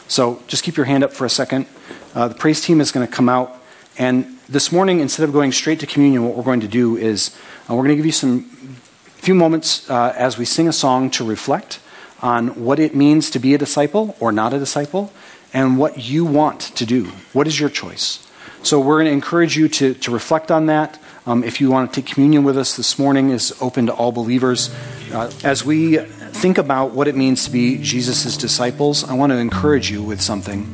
So 0.07 0.43
just 0.45 0.63
keep 0.63 0.77
your 0.77 0.85
hand 0.85 1.03
up 1.03 1.13
for 1.13 1.25
a 1.25 1.31
second. 1.31 1.65
Uh, 2.13 2.27
the 2.27 2.35
praise 2.35 2.61
team 2.61 2.79
is 2.79 2.91
going 2.91 3.07
to 3.07 3.11
come 3.11 3.27
out 3.27 3.56
and 3.97 4.37
this 4.47 4.71
morning, 4.71 4.99
instead 4.99 5.23
of 5.23 5.33
going 5.33 5.51
straight 5.51 5.79
to 5.81 5.87
communion, 5.87 6.23
what 6.23 6.35
we're 6.35 6.43
going 6.43 6.61
to 6.61 6.67
do 6.67 6.95
is 6.95 7.35
uh, 7.69 7.75
we're 7.75 7.83
going 7.83 7.89
to 7.89 7.95
give 7.95 8.05
you 8.05 8.11
some 8.11 8.43
few 8.43 9.35
moments 9.35 9.89
uh, 9.89 10.13
as 10.15 10.37
we 10.37 10.45
sing 10.45 10.67
a 10.67 10.73
song 10.73 11.09
to 11.09 11.25
reflect 11.25 11.79
on 12.21 12.49
what 12.63 12.79
it 12.79 12.95
means 12.95 13.29
to 13.31 13.39
be 13.39 13.53
a 13.53 13.57
disciple 13.57 14.15
or 14.19 14.31
not 14.31 14.53
a 14.53 14.59
disciple 14.59 15.11
and 15.53 15.77
what 15.77 15.97
you 15.97 16.23
want 16.23 16.61
to 16.61 16.85
do. 16.85 17.05
What 17.33 17.47
is 17.47 17.59
your 17.59 17.69
choice? 17.69 18.25
So 18.63 18.79
we're 18.79 18.95
going 18.95 19.07
to 19.07 19.11
encourage 19.11 19.57
you 19.57 19.67
to, 19.67 19.93
to 19.95 20.11
reflect 20.11 20.51
on 20.51 20.67
that. 20.67 20.99
Um, 21.25 21.43
if 21.43 21.59
you 21.59 21.69
want 21.69 21.93
to 21.93 22.01
take 22.01 22.11
communion 22.11 22.43
with 22.43 22.57
us 22.57 22.77
this 22.77 22.97
morning, 22.97 23.31
is 23.31 23.55
open 23.61 23.87
to 23.87 23.93
all 23.93 24.11
believers. 24.11 24.73
Uh, 25.11 25.31
as 25.43 25.65
we 25.65 25.97
think 25.97 26.57
about 26.57 26.91
what 26.91 27.07
it 27.07 27.15
means 27.15 27.45
to 27.45 27.51
be 27.51 27.77
Jesus' 27.77 28.37
disciples, 28.37 29.03
I 29.03 29.13
want 29.13 29.31
to 29.31 29.37
encourage 29.37 29.91
you 29.91 30.01
with 30.01 30.21
something, 30.21 30.73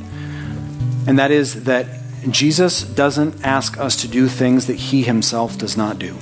and 1.07 1.17
that 1.17 1.31
is 1.31 1.63
that 1.63 2.02
Jesus 2.31 2.83
doesn't 2.83 3.45
ask 3.45 3.77
us 3.77 3.95
to 4.01 4.07
do 4.07 4.27
things 4.27 4.67
that 4.67 4.75
he 4.75 5.03
himself 5.03 5.57
does 5.57 5.75
not 5.75 5.99
do. 5.99 6.15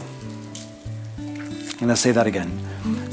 And 1.18 1.88
let's 1.88 2.02
say 2.02 2.12
that 2.12 2.28
again. 2.28 2.60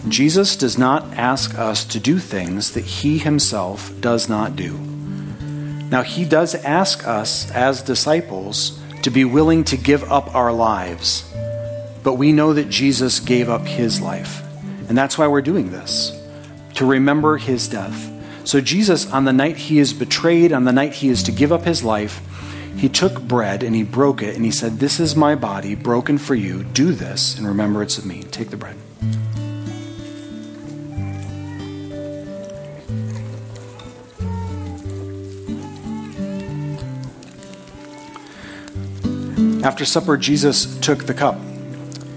Jesus 0.08 0.56
does 0.56 0.78
not 0.78 1.02
ask 1.14 1.58
us 1.58 1.84
to 1.86 2.00
do 2.00 2.18
things 2.18 2.72
that 2.72 2.84
he 2.84 3.18
himself 3.18 3.92
does 4.00 4.28
not 4.28 4.56
do. 4.56 4.72
Now, 5.90 6.02
he 6.02 6.24
does 6.24 6.54
ask 6.54 7.06
us 7.06 7.50
as 7.50 7.82
disciples 7.82 8.80
to 9.02 9.10
be 9.10 9.24
willing 9.24 9.64
to 9.64 9.76
give 9.76 10.04
up 10.10 10.34
our 10.34 10.52
lives, 10.52 11.24
but 12.02 12.14
we 12.14 12.32
know 12.32 12.52
that 12.52 12.68
Jesus 12.68 13.20
gave 13.20 13.48
up 13.48 13.66
his 13.66 14.00
life. 14.00 14.42
And 14.88 14.96
that's 14.96 15.16
why 15.16 15.26
we're 15.26 15.42
doing 15.42 15.70
this 15.70 16.12
to 16.74 16.86
remember 16.86 17.38
his 17.38 17.68
death. 17.68 18.12
So, 18.44 18.60
Jesus, 18.60 19.10
on 19.10 19.24
the 19.24 19.32
night 19.32 19.56
he 19.56 19.78
is 19.78 19.92
betrayed, 19.92 20.52
on 20.52 20.64
the 20.64 20.72
night 20.72 20.94
he 20.94 21.08
is 21.08 21.22
to 21.24 21.32
give 21.32 21.52
up 21.52 21.64
his 21.64 21.82
life, 21.82 22.20
he 22.76 22.88
took 22.88 23.20
bread 23.22 23.62
and 23.62 23.74
he 23.74 23.82
broke 23.82 24.22
it 24.22 24.36
and 24.36 24.44
he 24.44 24.50
said, 24.50 24.78
This 24.78 25.00
is 25.00 25.16
my 25.16 25.34
body 25.34 25.74
broken 25.74 26.18
for 26.18 26.34
you. 26.34 26.64
Do 26.64 26.92
this 26.92 27.38
in 27.38 27.46
remembrance 27.46 27.98
of 27.98 28.06
me. 28.06 28.22
Take 28.24 28.50
the 28.50 28.56
bread. 28.56 28.76
After 39.64 39.84
supper, 39.84 40.16
Jesus 40.16 40.78
took 40.78 41.04
the 41.04 41.14
cup. 41.14 41.38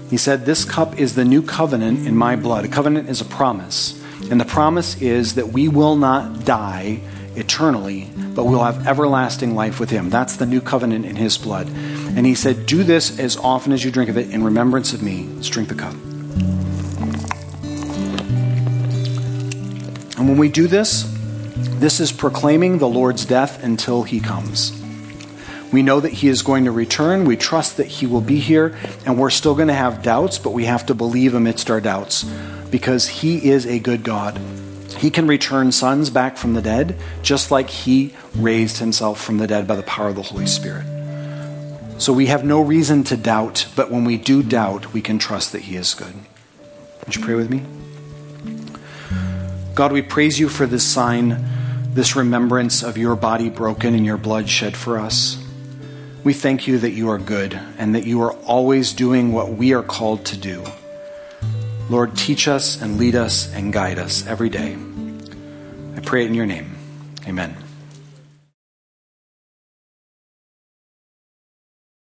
He 0.08 0.16
said, 0.16 0.46
This 0.46 0.64
cup 0.64 0.98
is 0.98 1.16
the 1.16 1.24
new 1.24 1.42
covenant 1.42 2.06
in 2.06 2.16
my 2.16 2.36
blood. 2.36 2.64
A 2.64 2.68
covenant 2.68 3.08
is 3.08 3.20
a 3.20 3.24
promise. 3.24 4.00
And 4.30 4.40
the 4.40 4.44
promise 4.44 5.00
is 5.02 5.34
that 5.34 5.48
we 5.48 5.68
will 5.68 5.96
not 5.96 6.44
die 6.44 7.00
eternally, 7.36 8.10
but 8.34 8.44
we'll 8.44 8.64
have 8.64 8.86
everlasting 8.86 9.54
life 9.54 9.80
with 9.80 9.90
him. 9.90 10.10
That's 10.10 10.36
the 10.36 10.46
new 10.46 10.60
covenant 10.60 11.06
in 11.06 11.16
his 11.16 11.38
blood. 11.38 11.68
And 11.68 12.26
he 12.26 12.34
said, 12.34 12.66
Do 12.66 12.82
this 12.82 13.18
as 13.18 13.36
often 13.36 13.72
as 13.72 13.84
you 13.84 13.90
drink 13.90 14.10
of 14.10 14.16
it 14.16 14.30
in 14.30 14.44
remembrance 14.44 14.92
of 14.92 15.02
me. 15.02 15.28
Let's 15.34 15.48
drink 15.48 15.68
the 15.68 15.74
cup. 15.74 15.94
And 20.18 20.28
when 20.28 20.38
we 20.38 20.48
do 20.48 20.66
this, 20.66 21.12
this 21.80 21.98
is 21.98 22.12
proclaiming 22.12 22.78
the 22.78 22.88
Lord's 22.88 23.24
death 23.24 23.64
until 23.64 24.04
he 24.04 24.20
comes. 24.20 24.80
We 25.72 25.82
know 25.82 26.00
that 26.00 26.12
he 26.12 26.28
is 26.28 26.42
going 26.42 26.66
to 26.66 26.70
return. 26.70 27.24
We 27.24 27.36
trust 27.36 27.78
that 27.78 27.86
he 27.86 28.06
will 28.06 28.20
be 28.20 28.38
here, 28.38 28.76
and 29.06 29.18
we're 29.18 29.30
still 29.30 29.54
going 29.54 29.68
to 29.68 29.74
have 29.74 30.02
doubts, 30.02 30.38
but 30.38 30.50
we 30.50 30.66
have 30.66 30.86
to 30.86 30.94
believe 30.94 31.34
amidst 31.34 31.70
our 31.70 31.80
doubts 31.80 32.24
because 32.70 33.08
he 33.08 33.50
is 33.50 33.66
a 33.66 33.78
good 33.78 34.04
God. 34.04 34.38
He 35.02 35.10
can 35.10 35.26
return 35.26 35.72
sons 35.72 36.10
back 36.10 36.36
from 36.36 36.54
the 36.54 36.62
dead, 36.62 36.96
just 37.22 37.50
like 37.50 37.68
he 37.68 38.14
raised 38.36 38.78
himself 38.78 39.20
from 39.20 39.38
the 39.38 39.48
dead 39.48 39.66
by 39.66 39.74
the 39.74 39.82
power 39.82 40.10
of 40.10 40.14
the 40.14 40.22
Holy 40.22 40.46
Spirit. 40.46 40.86
So 42.00 42.12
we 42.12 42.26
have 42.26 42.44
no 42.44 42.60
reason 42.60 43.02
to 43.04 43.16
doubt, 43.16 43.66
but 43.74 43.90
when 43.90 44.04
we 44.04 44.16
do 44.16 44.44
doubt, 44.44 44.92
we 44.92 45.02
can 45.02 45.18
trust 45.18 45.50
that 45.50 45.62
he 45.62 45.74
is 45.74 45.94
good. 45.94 46.14
Would 47.04 47.16
you 47.16 47.20
pray 47.20 47.34
with 47.34 47.50
me? 47.50 47.64
God, 49.74 49.90
we 49.90 50.02
praise 50.02 50.38
you 50.38 50.48
for 50.48 50.66
this 50.66 50.84
sign, 50.84 51.48
this 51.94 52.14
remembrance 52.14 52.84
of 52.84 52.96
your 52.96 53.16
body 53.16 53.50
broken 53.50 53.96
and 53.96 54.06
your 54.06 54.16
blood 54.16 54.48
shed 54.48 54.76
for 54.76 55.00
us. 55.00 55.36
We 56.22 56.32
thank 56.32 56.68
you 56.68 56.78
that 56.78 56.92
you 56.92 57.10
are 57.10 57.18
good 57.18 57.58
and 57.76 57.96
that 57.96 58.06
you 58.06 58.22
are 58.22 58.34
always 58.44 58.92
doing 58.92 59.32
what 59.32 59.48
we 59.48 59.74
are 59.74 59.82
called 59.82 60.24
to 60.26 60.36
do. 60.36 60.64
Lord, 61.90 62.16
teach 62.16 62.46
us 62.46 62.80
and 62.80 62.98
lead 62.98 63.16
us 63.16 63.52
and 63.52 63.72
guide 63.72 63.98
us 63.98 64.24
every 64.28 64.48
day. 64.48 64.76
Pray 66.04 66.24
it 66.24 66.28
in 66.28 66.34
your 66.34 66.46
name. 66.46 66.76
Amen. 67.26 67.61